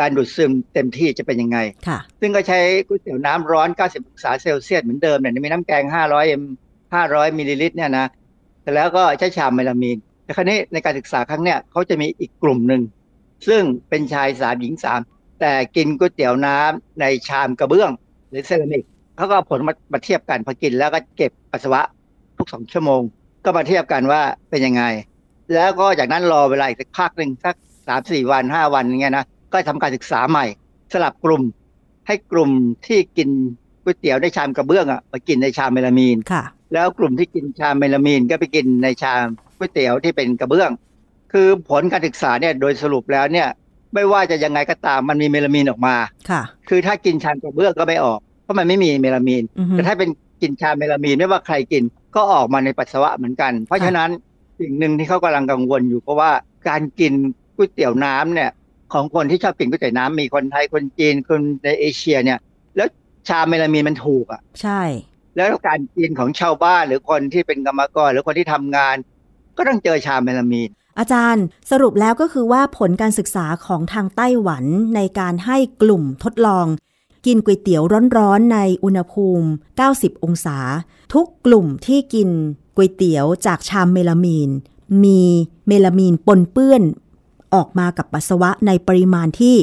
[0.00, 6.42] การดูดซึมเต็มที่จะเป็นยังไงค่ะซึ่งก็ใช้ก๋วยเตี๋ยวน้ำร้อน 90 องศาเซลเซียสเหมือนเดิมเนี่ยมีน้ำแกง 500 m
[6.90, 8.06] 500 มิลลิลิตรเนี่ยนะ
[8.62, 9.98] แต่แล้วก็ใช้ชามเมลามีน
[10.28, 12.82] แต่ครั้นี้ในการศึกษาครั้งเนี้ยเขาจะมีอีกกลุ่มหนึ่ง
[13.48, 15.00] ซึ่งเป็นชายสามหญิงสาม
[15.40, 17.90] แต่กินก๋วยเตี๋ยวน้ำในชามกระเบื้อง
[18.30, 18.84] หรือเซรามิก
[19.16, 21.80] เขาก็เอาผลมามาเทียบกันพอกินแล้วก็เก็บปัสสาวะ
[22.36, 23.02] ทุกสองชั่วโมง
[23.44, 24.82] ก็มาเทียบกันว่าเป็นยังไง
[25.54, 27.56] แล้วก็จากนั้นรอเวลาอีกสักพักหนึ่งสัก
[27.86, 30.44] สามสี่วันห้าวันอย่างเงี้ยนะก็ทำการศึกษาใหม่
[30.92, 31.42] สลับกลุ่ม
[32.06, 32.50] ให้กลุ่ม
[32.86, 33.28] ที่กิน
[33.82, 39.22] ก๋วยเตี๋ยวในชามกระเบื้องอะมากินในชามเมลามีนค่ะ แล้วกลุ่มที่กินชามเมลามีนก็ไปกินในชาม
[39.58, 40.70] ก๋วยเตี๋ยวที่เป็นกระเบื้อง
[41.32, 43.48] คือผลการศึกษาเนี่ยโดยสรุปแล้วเนี่ย
[43.94, 45.96] ไม่ว่าจะยังไงก็ตามมันมีเมลามีนออกมา
[46.30, 50.08] ค่ะ คือถ้ากินชามกระเบื้องก็ไม่ออก เพราะมันไม่มีเมลามีนอือฮึแต่ถ้าเป็น
[50.42, 51.82] กินชาเมลามีนไม่ว่าใครกิน
[52.16, 54.10] ก็ออกมาในปัสสาวะเหมือนกัน เพราะฉะนั้น
[54.60, 56.30] สิ่งหนึ่งที่เขากำลังกังวลอยู่เพราะว่า
[56.68, 57.12] การกิน
[57.56, 58.50] ก๋วยเตี๋ยวน้ำเนี่ย
[58.92, 62.38] ของคนที่ชอบกินก๋วยเตี๋ยวน้ำมีคนไทยคนจีนคนในเอเชียเนี่ย
[62.76, 62.88] แล้ว
[63.28, 64.82] ชาเมลามีนมันถูกอะใช่
[65.36, 68.96] แล้วการกินของชาวบ้านหรือคนที่เป็นกรรมกร หรือคนที่ทำงาน
[69.58, 74.64] ก็ต้องเจอชาเมลามีนอาจารย์สรุปแล้วก็คือว่าผลการศึกษาของทางไต้หวัน
[74.96, 76.66] ในการให้กลุ่มทดลอง
[77.26, 77.82] กินก๋วยเตี๋ยว
[78.16, 79.46] ร้อนๆในอุณหภูมิ
[79.86, 80.58] 90 องศา
[81.14, 82.28] ทุกกลุ่มที่กิน
[82.76, 84.50] ก๋วยเตี๋ยวจากชามเมลามีน
[85.04, 85.20] มี
[85.68, 86.82] เมลามีนปนเปื้อน
[87.54, 89.56] ออกมากับปัสสาวะในปริมาณที่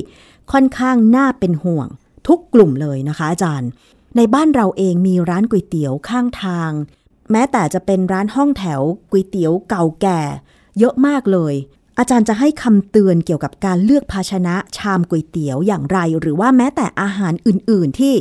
[0.51, 1.87] ค่อนข้างน่าเป็นห่วง
[2.27, 3.69] ทุกกลุ่มเลยนะคะอาจารย์
[4.15, 6.71] ในบ้านเราเองมีร้านก๋วยเตี๋ยวข้างทาง
[7.31, 10.21] แม้แต่จะเป็นร้านห้องแถวก๋วยเตี๋ยวเก่าแก่
[10.79, 11.53] เยอะมากเลย
[11.99, 18.13] อาจารย์จะให้คำเตือนเกี่ยวกับการเลือกภาชนะชามก๋วยเตี๋ยวอย่างไร หรือว่าแม้แต่อาหารอื่น ๆ ที่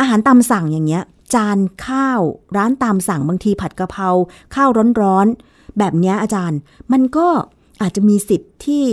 [0.00, 2.20] อาหารตามสั่งอย่างเงี้ย จานข้าว
[2.56, 4.08] ร้านตามสั่งบางทีผัดกะเพรา
[4.54, 4.70] ข้าว
[5.02, 6.58] ร้อนๆแบบเนี้ยอาจารย์
[6.92, 7.28] มันก็
[7.82, 8.84] อาจจะมีสิทธิ์ที่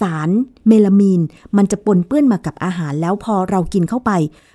[0.00, 0.28] สาร
[0.68, 1.20] เมลามีน
[1.56, 4.10] มันจะปนเปื้อนมากับอาหารแล้วพอเรากินเข้าไป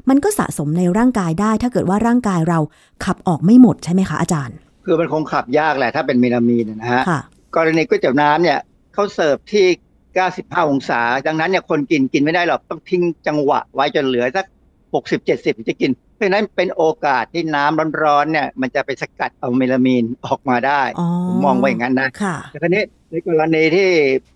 [0.10, 2.60] มันก็สะสมในร่างกายได้ ถ้าเกิดว่าร่างกายเรา
[3.06, 7.22] ขับออกไม่หมดใช่ไหมคะอาจารย์ คือมันคงขับยากแหละถ้าเป็นเมลามีนนะฮะค่ะ
[7.56, 8.60] กรณีก๋วยเตี๋ยวน้ำเนี่ย
[8.94, 9.66] เขาเสิร์ฟที่
[10.18, 14.46] 95 องศา ดังนั้นเนี่ยคนกินกินไม่ได้หรอกต้องทิ้งจังหวะไว้จนเหลือสัก
[14.94, 23.89] 60 70ถึงจะกิน เพราะฉะนั้นเป็นโอกาสที่น้ำร้อนๆเนี่ยมันจะไปสกัดเอาเมลามีนออกมาได้อ๋อผมมองว่าอย่างนั้นนะค่ะแต่คราวนี้ ในกรณีที่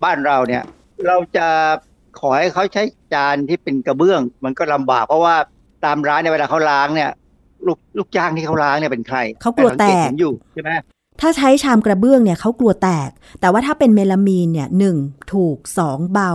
[0.04, 0.62] บ้านเราเนี่ย
[1.06, 1.48] เราจะ
[2.20, 2.82] ขอให้เขาใช้
[3.14, 5.36] จานที่เป็นกระเบื้อง มันก็ลำบากเพราะว่า
[5.84, 7.10] ตามร้านเนี่ยเวลาเขาล้างเนี่ย
[7.66, 10.70] ลูกลูกจ้างที่เขาล้างเนี่ยเป็นใครเขากลัวแตกสังเเห็นอยู่ใช่ไหม
[11.20, 13.10] ถ้าใช้ชามกระเบื้องเนี่ยเขากลัวแตก
[13.40, 14.96] แต่ว่าถ้าเป็นเมลามีนเนี่ยหนึ่ง
[15.32, 16.30] ถูกสองเบา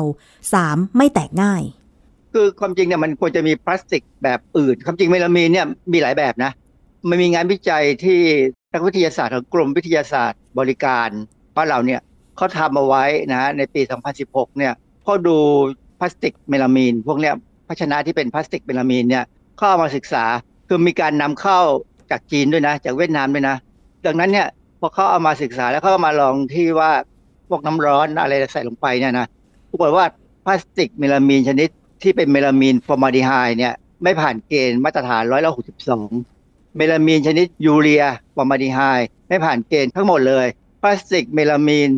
[0.53, 1.61] สามไม่แตกง่าย
[2.33, 6.51] คือความจริงเนี่ยมันควรจะมีพลาสติกแบบอื่น ความจริงเมลามีนเนี่ยมีหลายแบบนะ
[7.09, 8.19] มันมีงานวิจัยที่
[8.73, 11.09] นักวิทยาศาสตร์ของกรมวิทยาศาสตร์บริการ
[11.55, 12.01] บ้านเราเนี่ย
[12.41, 13.81] เขาทำเอาไว้นะในปี
[14.19, 14.73] 2016 เนี่ย
[15.03, 15.37] เขาดู
[15.99, 17.33] พลาสติกเมลามีน พวกเนี้ย
[17.67, 19.23] ภาชนะที่เป็นพลาสติกเมลามีนเนี่ย
[19.57, 20.23] เขาเอามาศึกษา
[20.67, 21.59] คือมีการนำเข้า
[22.11, 23.55] จากจีนด้วยนะ จากเวียดนามด้วยนะ
[24.05, 24.47] ดังนั้นเนี่ย
[24.79, 26.91] พอเขาเอามาศึกษาแล้วเขาก็มาลองที่ว่า
[27.49, 29.27] พวกน้ำร้อนอะไรใส่ลงไปเนี่ยนะ
[29.69, 30.05] ปรากฏว่า
[30.45, 31.69] พลาสติกเมลามีนชนิด
[32.03, 33.73] ที่เป็นเมลามีนฟอร์มาลดีไฮด์เนี่ย
[34.03, 36.09] ไม่ผ่านเกณฑ์มาตรฐานร้อยละหกสิบสอง
[36.77, 38.03] เมลามีนชนิดยูเรีย
[38.35, 40.47] ฟอร์มาลดีไฮด์ไม่ผ่านเกณฑ์ทั้งหมดเลย
[40.81, 41.89] พลาสติกเมลามีน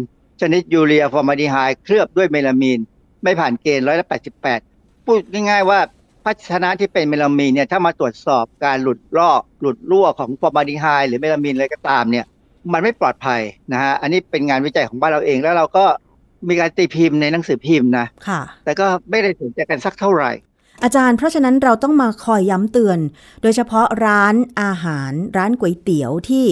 [0.41, 2.79] ชนิดยูเรียฟอร์มาลดีไฮด์เคลือบด้วยเมลามีน
[3.23, 4.59] ไม่ผ่านเกณฑ์ร้อยละแปดสิบแปด
[5.05, 5.79] พูดง่ายๆว่า
[6.23, 12.25] ภาชนะที่เป็นเมลามีนเนี่ยถ้ามาตรวจสอบการหลุดลอกหลุดรั่วของฟอร์มาลดีไฮด์หรือเมลามีนอะไรก็ตามเนี่ย
[12.73, 13.41] มันไม่ปลอดภัย
[13.73, 15.85] นะฮะอันนี้เป็นงานวิจัยของบ้านเราเองแล้วเราก็
[16.47, 20.31] มีการตีพิมพ์ในหนังสือพิมพ์นะค่ะ แต่ก็ไม่ได้สนใจกันสักเท่าไหร่
[20.83, 22.99] อาจารย์เพราะฉะนั้นเราต้องมาคอยย้ำเตือน
[23.41, 26.45] โดยเฉพาะร้านอาหาร ร้านก๋วยเตี๋ยวที่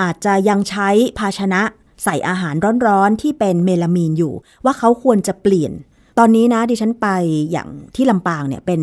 [0.00, 1.62] อาจจะยังใช้ภาชนะ
[2.04, 2.54] ใส่อาหาร
[2.86, 4.34] ร้อนๆที่เป็นเมลามีนอยู่
[4.64, 5.72] ว่าเขาควรจะเปลี่ยน
[6.18, 7.08] ตอนนี้นะดิฉันไป
[7.52, 8.80] อย่างที่ลำปางเนี่ยเป็น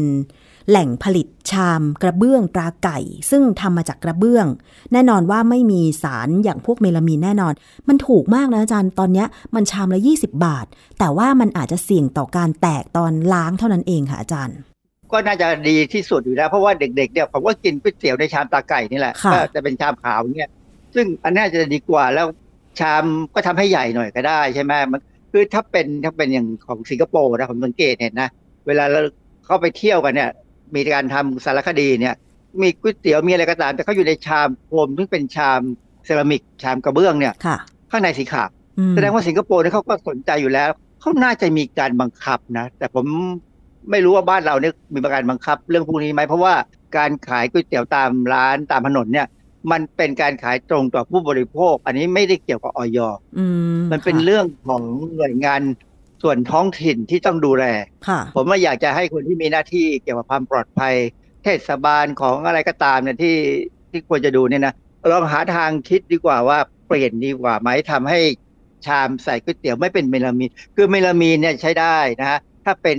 [0.70, 3.00] แหล่งผลิตชามกระเบื้องตราไก่
[3.32, 4.48] ซึ่งทำมาจากกระเบื้อง
[4.94, 7.54] แน่นอนว่าไม่มีสารอย่างพวกเมลามีนแน่นอน
[7.88, 10.66] มันถูกมากนะอาจารย์ตอนเนี้ยมันชามละ 20 บาท
[11.00, 14.58] แต่ว่ามันอาจจะเสี่ยงต่อการแตกตอนล้างเท่านั้นเองค่ะอาจารย์
[15.12, 20.50] ก็น่าจะดีที่สุดอยู่แล้วเพราะว่าเด็กๆเนี่ยผมก็กินก๋วยเตี๋ยวในชามตาไก่นี่แหละค่ะก็จะเป็นชามขาวเนี่ย
[20.96, 22.28] ซึ่งอันน่าจะดีกว่าแล้ว
[22.80, 23.04] ชาม
[23.34, 25.02] ก็ทำให้ใหญ่หน่อยก็ได้ใช่ไหมมัน
[25.32, 28.30] คือถ้าเป็นถ้าเป็นอย่างของสิงคโปร์นะผมสังเกตเห็นนะ
[28.68, 29.02] เวลาเรา
[29.46, 30.30] เข้าไปเที่ยวกันเนี่ย
[30.76, 32.16] มีการทำสารคดีเนี่ย
[32.62, 35.62] มีก๋วยเตี๋ยวมีอะไรก็ตาม แต่เขาอยู่ในชามโฟมซึ่งเป็นชาม
[36.06, 37.58] เซรามิกชามกระเบื้องเนี่ยค่ะ
[37.92, 38.50] ข้างในสีขาว
[38.80, 40.70] อืมแสดงว่าสิงคโปร์เนี่ยเขาก็สนใจอยู่แล้ว
[41.02, 43.06] เขาน่าจะมีการบังคับนะ แต่ผม
[43.92, 46.54] ไม่รู้ว่าบ้านเราเนี่ยมีการบังคับ เรื่องพวกนี้ไหมเพราะว่า
[46.98, 49.28] การขายก๋วยเตี๋ยวตามร้านตามถนนเนี่ย
[49.72, 53.00] มันเป็นการขายตรงต่อผู้บริโภค อันนี้ไม่ได้เกี่ยวกับออย
[53.38, 53.46] อื
[53.78, 54.84] มมันเป็นค่ะเรื่องของ
[55.16, 55.62] หน่วยงาน
[56.24, 57.66] ส่วนท้องถิ่นที่ต้องดูแล
[58.08, 60.96] ค่ะผมว่าอยากจะให้คนที่มีหน้าที่เกี่ยวกับความปลอดภัย
[61.44, 63.36] เทศบาลของอะไรก็ตามเนี่ยที่
[63.92, 64.74] ที่ควรจะดูเนี่ยนะ
[65.12, 66.58] ลองหาทางคิดดีกว่าว่า
[66.88, 68.20] เปลี่ยนดีกว่าไหมทำให้
[68.86, 72.98] ชามใส่ก๋วยเตี๋ยวไม่เป็นเมลามีนคือเมลามีนเนี่ยใช้ได้นะฮะถ้าเป็น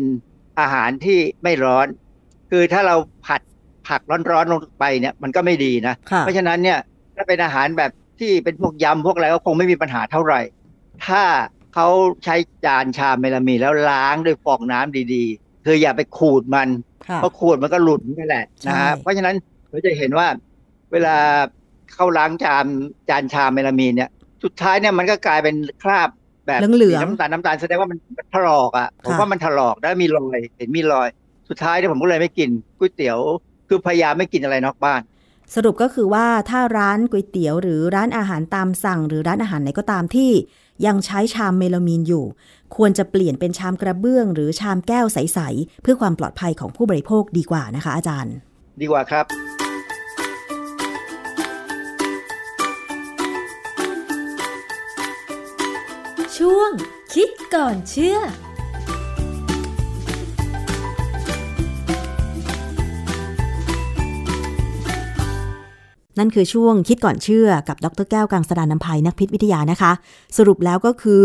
[0.60, 1.86] อาหารที่ไม่ร้อน
[2.50, 2.96] คือถ้าเรา
[3.26, 3.40] ผัด
[3.90, 6.78] ผักร้อนๆลงไปเนี่ยมันก็ไม่ดีนะค่ะเพราะฉะนั้นเนี่ย
[7.16, 10.40] ถ้าเป็นอาหารแบบที่เป็นพวกยำพวกอะไรก็คงไม่มีปัญหาเท่าไหร่
[11.06, 11.22] ถ้า
[11.74, 11.88] เขา
[12.24, 16.68] ใช้จานชามเมลามีนแล้วล้างด้วยฟองน้ำดีๆ คืออย่าไปขูดมัน
[17.08, 19.34] ค่ะเพราะขูดมันก็หลุดนี่แหละนะฮะใช่เพราะฉะนั้น
[19.70, 20.26] เราจะเห็นว่า
[20.92, 21.16] เวลา
[21.94, 22.66] เขาล้างจาน
[23.08, 24.10] จานชามเมลามีนเนี่ย
[24.44, 26.08] สุดท้ายเนี่ยมันก็กลายเป็นคราบ
[26.46, 31.08] แบบเหลืองๆสีน้ำตาลน้ำตาลแสดงว่ามันมันถลอกอะผมค่ะว่ามันถลอกแล้วมีรอยเห็นมีรอย
[31.48, 33.18] สุดท้ายเนี่ยผมก็เลยไม่กินก๋วยเตี๋ยว
[33.72, 35.00] คือพยายามไม่กินอะไรนอกบ้าน
[35.54, 40.30] สรุปก็คือว่าถ้าร้านก๋วยเตี๋ยวหรือร้านอาหารตามสั่ง หรือร้านอาหารไหนก็ตามที่
[40.86, 42.24] ยังใช้ชามเมลามีนอยู่
[42.76, 48.34] ควรจะเปลี่ยนเป็นชามกระเบื้อง หรือชามแก้วใสๆเพื่อความปลอดภัยของผู้บริโภคดีกว่านะคะ อาจารย์
[48.80, 49.24] ดีกว่าครับ
[56.36, 56.70] ช่วง
[57.14, 58.18] คิดก่อนเชื่อ
[66.20, 69.92] นั่นคือช่วงคิดก่อนเชื่อกับดรแก้วกังสดานนภัยนักพิษวิทยานะคะ
[70.36, 71.24] สรุปแล้วก็คือ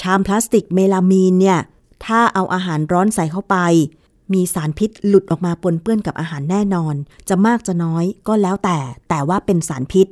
[0.00, 1.58] ชามพลาสติกเมลามีนเนี่ย
[2.04, 3.56] ถ้าเอาอาหารร้อนใส่เข้าไป
[4.32, 6.94] มีสารพิษหลุดออกมาปนเปื้อนกับอาหารแน่นอน
[7.28, 8.78] จะมากจะน้อยก็แล้วแต่
[9.08, 10.06] แต่ว่าเป็นสารพิษ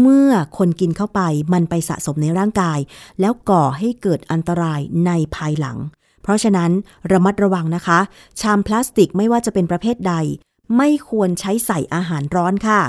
[0.00, 1.20] เมื่อคนกินเข้าไป
[1.52, 2.78] มันไปสะสมในร่างกาย
[3.20, 5.78] แล้วก่อให้เกิดอันตรายในภายหลัง
[6.22, 6.70] เพราะฉะนั้น
[7.12, 7.98] ระมัดระวังนะคะ
[8.40, 10.14] ชามพลาสติกไม่ว่าจะเป็นประเภทใด
[10.76, 12.80] ไม่ควรใช้ใส่อาหารร้อนค่ะ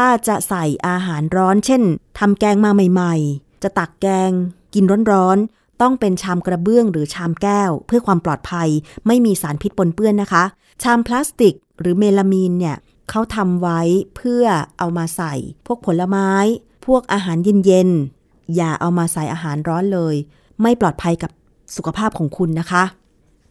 [0.00, 1.82] ถ้าจะใส่อาหารร้อน เช่น
[2.18, 4.30] ทำแกงมาใหม่ๆ จะตักแกง
[4.74, 8.68] กินร้อนๆ ต้องเป็นชามกระเบื้องหรือชามแก้ว เพื่อความปลอดภัย
[9.06, 10.44] ไม่มีสารพิษปนเปื้อนนะคะ
[10.82, 12.76] ชามพลาสติกหรือเมลามีนเนี่ย
[13.10, 13.80] เขาทำไว้
[14.16, 14.44] เพื่อ
[14.78, 15.34] เอามาใส่
[15.66, 16.30] พวกผลไม้
[16.86, 20.14] พวกอาหารเย็นๆ อย่าเอามาใส่อาหารร้อนเลย
[20.62, 21.30] ไม่ปลอดภัยกับ
[21.76, 22.84] สุขภาพของคุณนะคะ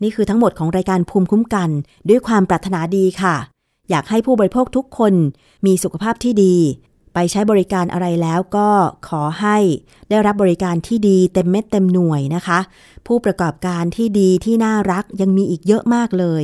[0.01, 1.69] นี่คือทั้งหมดของรายการภูมิคุ้มกัน
[2.09, 3.54] ด้วยความปรารถนาดีค่ะ
[3.89, 5.13] อยากให้ผู้บริโภคทุกคน
[5.65, 6.55] มีสุขภาพที่ดี
[7.13, 8.69] ไปใช้บริการอะไรแล้วก็
[9.07, 9.57] ขอให้
[10.09, 12.59] ได้รับบริการที่ดีเต็มเม็ดเต็มหน่วยนะคะ
[13.07, 16.43] ผู้ประกอบการที่ดีที่น่ารักยังมีอีกเยอะมากเลย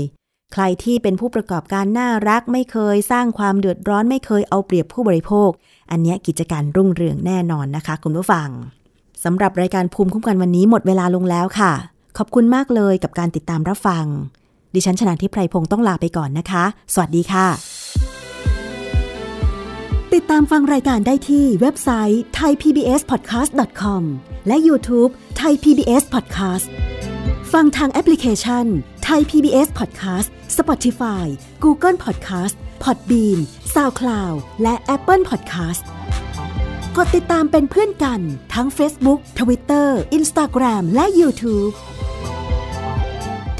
[0.53, 5.49] ใครที่เป็นผู้ประกอบการน่ารักไม่เคยสร้างความเดือดร้อนไม่เคยเอาเปรียบผู้บริโภค
[5.91, 8.49] อันนี้กิจการรุ่งเรืองแน่นอนนะคะ คุณผู้ฟัง
[9.23, 11.73] สำหรับรายการภูมิคุ้มกันวันนี้หมดเวลาลงแล้วค่ะ
[12.17, 14.05] ขอบคุณมากเลยกับการติดตามรับฟัง
[14.75, 16.63] ดิฉันชนะทิพไพรพงศ์ต้องลาไปก่อนนะคะ
[16.93, 17.47] สวัสดีค่ะ
[20.13, 24.01] ติดตามฟังรายการได้ที่เว็บไซต์ thaipbspodcast.com
[24.47, 25.11] และ YouTube
[25.41, 26.67] Thai PBS Podcast
[27.53, 28.65] ฟังทางแอปพลิเคชัน
[29.07, 31.25] Thai PBS Podcast Spotify
[31.63, 33.39] Google Podcast Podbean
[33.73, 35.83] SoundCloud และ Apple Podcast
[36.97, 38.21] กดติดตามเป็นเพื่อนกัน
[38.53, 41.73] ทั้ง Facebook Twitter Instagram และ YouTube